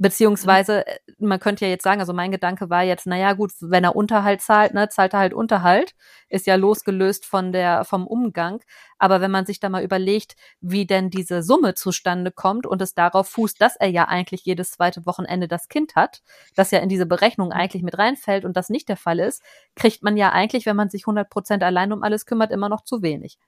[0.00, 3.82] Beziehungsweise, äh, man könnte ja jetzt sagen, also mein Gedanke war jetzt, naja gut, wenn
[3.82, 5.94] er Unterhalt zahlt, ne, zahlt er halt Unterhalt,
[6.28, 8.60] ist ja losgelöst von der, vom Umgang.
[8.98, 12.94] Aber wenn man sich da mal überlegt, wie denn diese Summe zustande kommt und es
[12.94, 16.22] darauf fußt, dass er ja eigentlich jedes zweite Wochenende das Kind hat,
[16.54, 19.42] das ja in diese Berechnung eigentlich mit reinfällt und das nicht der Fall ist,
[19.74, 22.84] kriegt man ja eigentlich, wenn man sich 100 Prozent allein um alles kümmert, immer noch
[22.84, 23.38] zu wenig.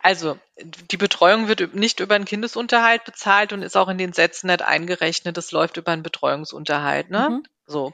[0.00, 4.46] Also, die Betreuung wird nicht über 'n Kindesunterhalt bezahlt und ist auch in den Sätzen
[4.48, 5.36] nicht eingerechnet.
[5.36, 7.28] Das läuft über 'n Betreuungsunterhalt, ne?
[7.30, 7.42] Mhm.
[7.66, 7.92] So.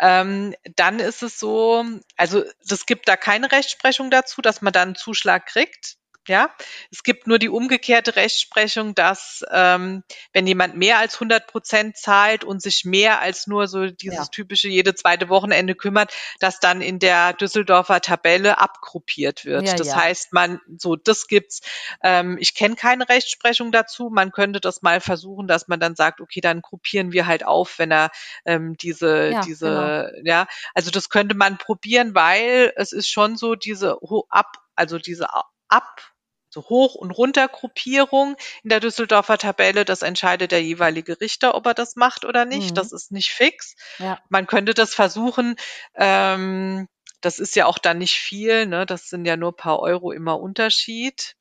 [0.00, 1.84] Ähm, dann ist es so,
[2.16, 5.96] also es gibt da keine Rechtsprechung dazu, dass man dann einen Zuschlag kriegt.
[6.28, 6.50] Ja,
[6.90, 10.02] es gibt nur die umgekehrte Rechtsprechung, dass ähm,
[10.32, 14.24] wenn jemand mehr als 100 Prozent zahlt und sich mehr als nur so dieses ja.
[14.26, 19.66] typische jede zweite Wochenende kümmert, dass dann in der Düsseldorfer Tabelle abgruppiert wird.
[19.66, 19.96] Ja, das ja.
[19.96, 21.60] heißt, man so das gibt's.
[22.02, 24.10] Ähm, ich kenne keine Rechtsprechung dazu.
[24.10, 27.78] Man könnte das mal versuchen, dass man dann sagt, okay, dann gruppieren wir halt auf,
[27.78, 28.10] wenn er
[28.44, 30.28] ähm, diese diese genau.
[30.28, 33.98] ja, also das könnte man probieren, weil es ist schon so diese
[34.28, 35.28] ab also diese
[35.68, 36.15] ab
[36.56, 39.84] so Hoch- und Runtergruppierung in der Düsseldorfer Tabelle.
[39.84, 42.70] Das entscheidet der jeweilige Richter, ob er das macht oder nicht.
[42.70, 42.74] Mhm.
[42.74, 43.76] Das ist nicht fix.
[43.98, 44.18] Ja.
[44.28, 45.56] Man könnte das versuchen.
[45.94, 46.88] Ähm,
[47.20, 48.86] das ist ja auch dann nicht viel, ne?
[48.86, 51.34] Das sind ja nur paar Euro immer Unterschied.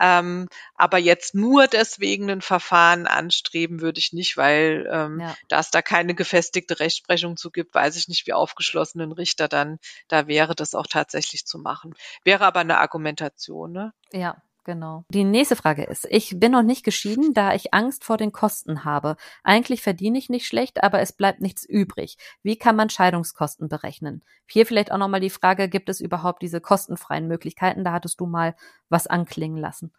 [0.00, 5.36] Ähm, aber jetzt nur deswegen ein Verfahren anstreben würde ich nicht, weil ähm, ja.
[5.48, 9.46] da es da keine gefestigte Rechtsprechung zu gibt, weiß ich nicht, wie aufgeschlossen ein Richter
[9.46, 11.94] dann da wäre, das auch tatsächlich zu machen.
[12.24, 13.92] Wäre aber eine Argumentation, ne?
[14.12, 15.04] Ja, Genau.
[15.08, 18.84] Die nächste Frage ist, ich bin noch nicht geschieden, da ich Angst vor den Kosten
[18.84, 19.16] habe.
[19.42, 22.18] Eigentlich verdiene ich nicht schlecht, aber es bleibt nichts übrig.
[22.42, 24.22] Wie kann man Scheidungskosten berechnen?
[24.46, 27.84] Hier vielleicht auch nochmal die Frage, gibt es überhaupt diese kostenfreien Möglichkeiten?
[27.84, 28.54] Da hattest du mal
[28.88, 29.92] was anklingen lassen.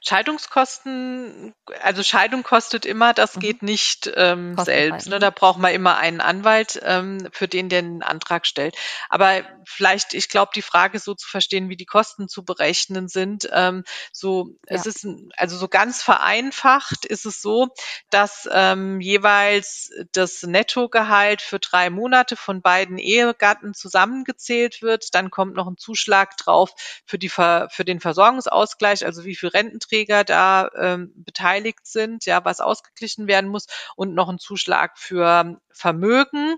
[0.00, 3.40] Scheidungskosten, also Scheidung kostet immer, das mhm.
[3.40, 5.08] geht nicht ähm, selbst.
[5.08, 5.18] Ne?
[5.18, 8.76] Da braucht man immer einen Anwalt, ähm, für den der einen Antrag stellt.
[9.08, 13.48] Aber vielleicht, ich glaube, die Frage so zu verstehen, wie die Kosten zu berechnen sind,
[13.52, 14.76] ähm, so ja.
[14.76, 15.06] es ist
[15.36, 17.68] also so ganz vereinfacht ist es so,
[18.10, 25.14] dass ähm, jeweils das Nettogehalt für drei Monate von beiden Ehegatten zusammengezählt wird.
[25.14, 26.72] Dann kommt noch ein Zuschlag drauf
[27.06, 32.44] für die für den Versorgungsausgleich, also wie viel Rente Rententräger da ähm, beteiligt sind, ja,
[32.44, 36.56] was ausgeglichen werden muss und noch ein Zuschlag für Vermögen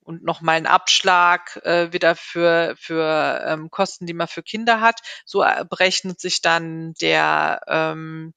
[0.00, 5.00] und nochmal ein Abschlag äh, wieder für, für ähm, Kosten, die man für Kinder hat.
[5.24, 8.34] So äh, berechnet sich dann der ähm,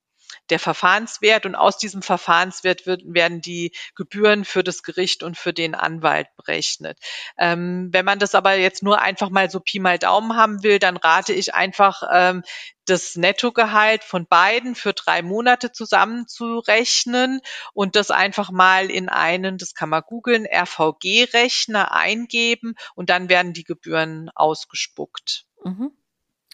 [0.49, 5.53] der Verfahrenswert und aus diesem Verfahrenswert wird, werden die Gebühren für das Gericht und für
[5.53, 6.97] den Anwalt berechnet.
[7.37, 10.79] Ähm, wenn man das aber jetzt nur einfach mal so Pi mal Daumen haben will,
[10.79, 12.43] dann rate ich einfach, ähm,
[12.87, 17.41] das Nettogehalt von beiden für drei Monate zusammenzurechnen
[17.73, 23.53] und das einfach mal in einen, das kann man googeln, RVG-Rechner eingeben und dann werden
[23.53, 25.45] die Gebühren ausgespuckt.
[25.63, 25.91] Mhm.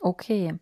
[0.01, 0.55] Okay.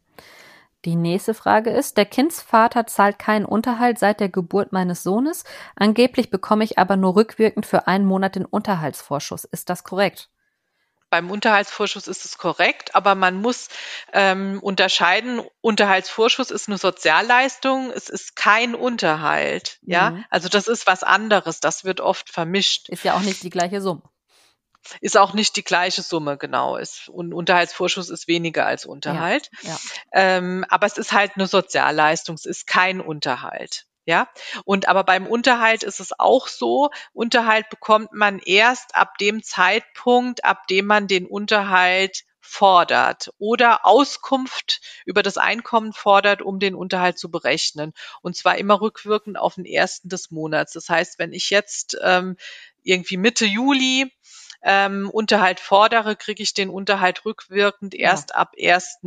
[0.86, 5.44] Die nächste Frage ist, der Kindsvater zahlt keinen Unterhalt seit der Geburt meines Sohnes.
[5.76, 9.44] Angeblich bekomme ich aber nur rückwirkend für einen Monat den Unterhaltsvorschuss.
[9.44, 10.30] Ist das korrekt?
[11.12, 13.68] Beim Unterhaltsvorschuss ist es korrekt, aber man muss
[14.14, 15.42] ähm, unterscheiden.
[15.60, 19.78] Unterhaltsvorschuss ist eine Sozialleistung, es ist kein Unterhalt.
[19.82, 20.26] Ja, mhm.
[20.30, 21.60] also das ist was anderes.
[21.60, 22.90] Das wird oft vermischt.
[22.90, 24.04] Ist ja auch nicht die gleiche Summe.
[25.00, 26.78] Ist auch nicht die gleiche Summe, genau.
[26.78, 29.50] Ist, und Unterhaltsvorschuss ist weniger als Unterhalt.
[29.62, 29.80] Ja, ja.
[30.14, 33.86] Ähm, aber es ist halt eine Sozialleistung, es ist kein Unterhalt.
[34.06, 34.28] Ja,
[34.66, 40.44] und aber beim Unterhalt ist es auch so, Unterhalt bekommt man erst ab dem Zeitpunkt,
[40.44, 47.20] ab dem man den Unterhalt fordert oder Auskunft über das Einkommen fordert, um den Unterhalt
[47.20, 47.94] zu berechnen.
[48.22, 50.74] Und zwar immer rückwirkend auf den ersten des Monats.
[50.74, 52.36] Das heißt, wenn ich jetzt ähm,
[52.84, 54.12] irgendwie Mitte Juli
[54.64, 58.36] ähm, Unterhalt fordere, kriege ich den Unterhalt rückwirkend erst ja.
[58.38, 59.00] ab 1.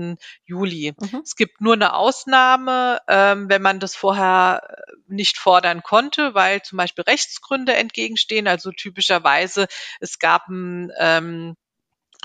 [0.44, 0.94] Juli.
[0.98, 1.20] Mhm.
[1.22, 6.62] Es gibt nur eine Ausnahme, ähm, wenn man das vorher äh, nicht fordern konnte, weil
[6.62, 8.48] zum Beispiel Rechtsgründe entgegenstehen.
[8.48, 9.66] Also typischerweise,
[10.00, 11.56] es gab ein ähm,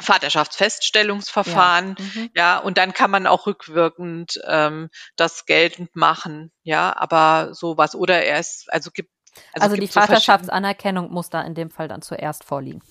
[0.02, 2.06] Vaterschaftsfeststellungsverfahren, ja.
[2.06, 2.30] Mhm.
[2.34, 8.24] ja, und dann kann man auch rückwirkend ähm, das geltend machen, ja, aber sowas oder
[8.24, 9.12] er ist, also gibt
[9.54, 12.82] also, also die Vaterschaftsanerkennung muss da in dem Fall dann zuerst vorliegen.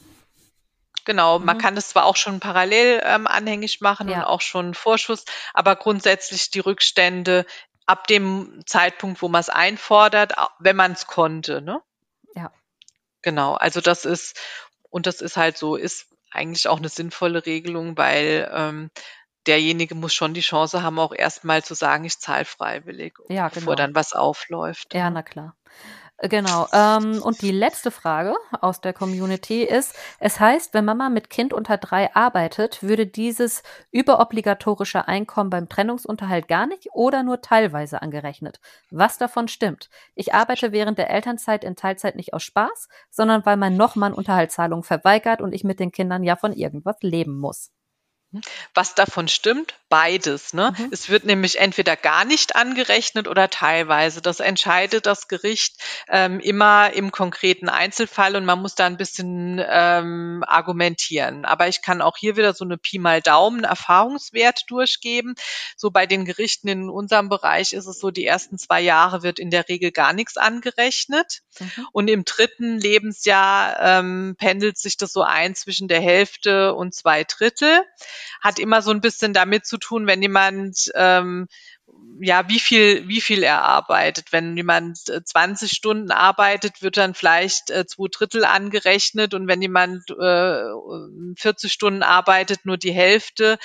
[1.08, 1.46] Genau, mhm.
[1.46, 4.18] man kann es zwar auch schon parallel ähm, anhängig machen ja.
[4.18, 7.46] und auch schon Vorschuss, aber grundsätzlich die Rückstände
[7.86, 11.80] ab dem Zeitpunkt, wo man es einfordert, wenn man es konnte, ne?
[12.34, 12.52] Ja.
[13.22, 14.38] Genau, also das ist,
[14.90, 18.90] und das ist halt so, ist eigentlich auch eine sinnvolle Regelung, weil ähm,
[19.46, 23.54] derjenige muss schon die Chance haben, auch erstmal zu sagen, ich zahle freiwillig, ja, genau.
[23.54, 24.92] bevor dann was aufläuft.
[24.92, 25.56] Ja, na klar.
[26.20, 26.66] Genau.
[26.72, 31.52] Ähm, und die letzte Frage aus der Community ist, es heißt, wenn Mama mit Kind
[31.52, 33.62] unter drei arbeitet, würde dieses
[33.92, 38.58] überobligatorische Einkommen beim Trennungsunterhalt gar nicht oder nur teilweise angerechnet.
[38.90, 39.90] Was davon stimmt?
[40.16, 44.82] Ich arbeite während der Elternzeit in Teilzeit nicht aus Spaß, sondern weil mein Nochmann Unterhaltszahlungen
[44.82, 47.70] verweigert und ich mit den Kindern ja von irgendwas leben muss.
[48.74, 49.74] Was davon stimmt?
[49.88, 50.52] Beides.
[50.52, 50.74] Ne?
[50.76, 50.88] Mhm.
[50.90, 54.20] Es wird nämlich entweder gar nicht angerechnet oder teilweise.
[54.20, 55.76] Das entscheidet das Gericht
[56.08, 61.46] ähm, immer im konkreten Einzelfall und man muss da ein bisschen ähm, argumentieren.
[61.46, 65.34] Aber ich kann auch hier wieder so eine Pi mal Daumen Erfahrungswert durchgeben.
[65.78, 69.38] So bei den Gerichten in unserem Bereich ist es so, die ersten zwei Jahre wird
[69.38, 71.40] in der Regel gar nichts angerechnet.
[71.60, 71.88] Mhm.
[71.92, 77.24] Und im dritten Lebensjahr ähm, pendelt sich das so ein zwischen der Hälfte und zwei
[77.24, 77.82] Drittel.
[78.40, 81.48] Hat immer so ein bisschen damit zu tun, wenn jemand ähm,
[82.20, 84.32] ja, wie viel, wie viel er arbeitet.
[84.32, 89.62] Wenn jemand äh, 20 Stunden arbeitet, wird dann vielleicht äh, zwei Drittel angerechnet und wenn
[89.62, 90.64] jemand äh,
[91.36, 93.58] 40 Stunden arbeitet, nur die Hälfte.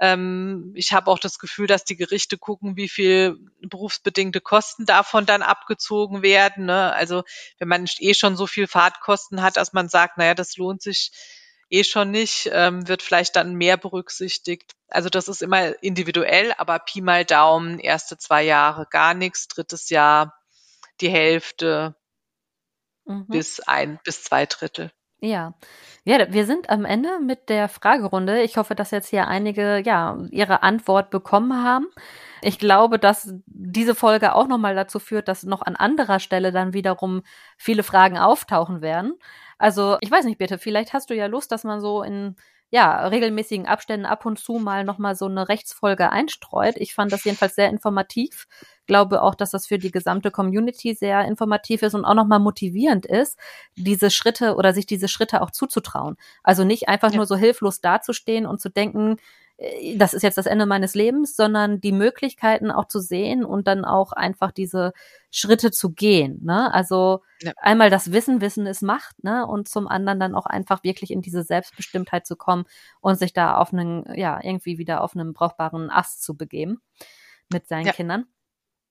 [0.00, 5.26] Ähm, ich habe auch das Gefühl, dass die Gerichte gucken, wie viel berufsbedingte Kosten davon
[5.26, 6.66] dann abgezogen werden.
[6.66, 6.92] Ne?
[6.92, 7.22] Also
[7.58, 11.12] wenn man eh schon so viel Fahrtkosten hat, dass man sagt, naja, das lohnt sich
[11.70, 14.72] eh schon nicht, ähm, wird vielleicht dann mehr berücksichtigt.
[14.88, 19.90] Also das ist immer individuell, aber Pi mal Daumen, erste zwei Jahre gar nichts, drittes
[19.90, 20.34] Jahr
[21.00, 21.96] die Hälfte
[23.04, 23.26] Mhm.
[23.28, 24.90] bis ein bis zwei Drittel.
[25.22, 25.54] Ja.
[26.04, 28.42] Ja, wir sind am Ende mit der Fragerunde.
[28.42, 31.88] Ich hoffe, dass jetzt hier einige ja ihre Antwort bekommen haben.
[32.42, 36.72] Ich glaube, dass diese Folge auch nochmal dazu führt, dass noch an anderer Stelle dann
[36.72, 37.22] wiederum
[37.58, 39.18] viele Fragen auftauchen werden.
[39.60, 42.36] Also, ich weiß nicht, bitte, vielleicht hast du ja Lust, dass man so in
[42.72, 46.76] ja, regelmäßigen Abständen ab und zu mal nochmal so eine Rechtsfolge einstreut.
[46.76, 48.46] Ich fand das jedenfalls sehr informativ.
[48.86, 53.06] Glaube auch, dass das für die gesamte Community sehr informativ ist und auch nochmal motivierend
[53.06, 53.38] ist,
[53.76, 56.16] diese Schritte oder sich diese Schritte auch zuzutrauen.
[56.44, 57.16] Also nicht einfach Ja.
[57.16, 59.16] nur so hilflos dazustehen und zu denken,
[59.96, 63.84] das ist jetzt das Ende meines Lebens, sondern die Möglichkeiten auch zu sehen und dann
[63.84, 64.92] auch einfach diese
[65.30, 66.38] Schritte zu gehen.
[66.42, 66.72] Ne?
[66.72, 67.52] Also Ja.
[67.56, 69.46] einmal das Wissen, Wissen ist Macht, ne?
[69.46, 72.64] Und zum anderen dann auch einfach wirklich in diese Selbstbestimmtheit zu kommen
[73.00, 76.80] und sich da auf einen, ja, irgendwie wieder auf einen brauchbaren Ast zu begeben
[77.52, 77.92] mit seinen Ja.
[77.92, 78.26] Kindern.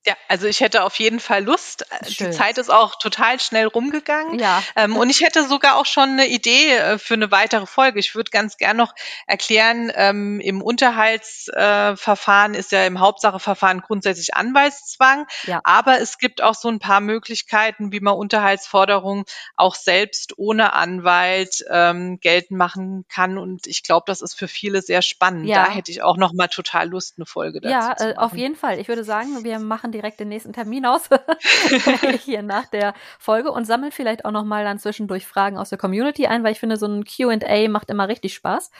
[0.10, 1.86] Ja, also ich hätte auf jeden Fall Lust.
[2.07, 2.32] Schön.
[2.32, 4.39] Die Zeit ist auch total schnell rumgegangen.
[4.39, 4.64] Ja.
[4.76, 7.99] Ähm, und ich hätte sogar auch schon eine Idee äh, für eine weitere Folge.
[7.99, 8.95] Ich würde ganz gern noch
[9.28, 15.28] erklären, ähm, im Unterhaltsverfahren äh, ist ja im Hauptsacheverfahren grundsätzlich Anwaltszwang.
[15.45, 15.62] Ja.
[15.64, 19.26] Aber es gibt auch so ein paar Möglichkeiten, wie man Unterhaltsforderungen
[19.57, 23.38] auch selbst ohne Anwalt ähm, geltend machen kann.
[23.38, 25.45] Und ich glaube, das ist für viele sehr spannend.
[25.45, 25.66] Ja.
[25.66, 28.32] Da hätte ich auch noch mal total Lust, eine Folge dazu Ja, zu äh, auf
[28.32, 28.39] machen.
[28.39, 28.80] jeden Fall.
[28.80, 31.10] Ich würde sagen, wir machen direkt den nächsten Termin aus
[32.24, 35.78] hier nach der Folge und sammeln vielleicht auch noch mal dann zwischendurch Fragen aus der
[35.78, 38.72] Community ein, weil ich finde, so ein Q&A macht immer richtig Spaß.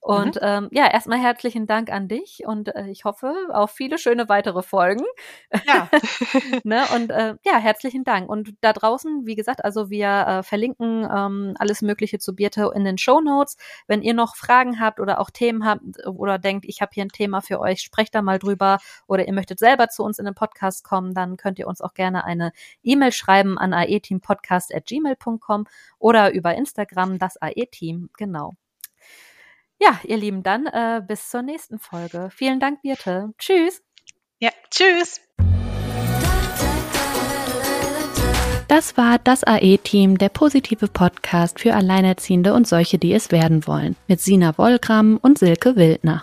[0.00, 0.40] Und Mhm.
[0.42, 4.62] ähm, ja, erstmal herzlichen Dank an dich und äh, ich hoffe auf viele schöne weitere
[4.62, 5.04] Folgen.
[5.66, 5.88] Ja.
[6.64, 6.84] ne?
[6.94, 8.28] Und äh, ja, herzlichen Dank.
[8.28, 12.84] Und da draußen, wie gesagt, also wir äh, verlinken ähm, alles Mögliche zu Birte in
[12.84, 13.56] den Show Notes.
[13.86, 17.08] Wenn ihr noch Fragen habt oder auch Themen habt oder denkt, ich habe hier ein
[17.10, 20.34] Thema für euch, sprecht da mal drüber oder ihr möchtet selber zu uns in den
[20.34, 22.52] Podcast kommen, dann könnt ihr uns auch gerne eine
[22.82, 25.66] E-Mail schreiben an aeteampodcast.gmail.com
[25.98, 28.10] oder über Instagram das AE-Team.
[28.16, 28.54] Genau.
[29.80, 32.30] Ja, ihr Lieben, dann äh, bis zur nächsten Folge.
[32.32, 33.32] Vielen Dank, Birte.
[33.38, 33.82] Tschüss.
[34.40, 34.50] ja.
[34.70, 35.20] Tschüss.
[38.68, 43.96] Das war das AE-Team, der positive Podcast für Alleinerziehende und solche, die es werden wollen,
[44.08, 46.22] mit Sina Wollgramm und Silke Wildner.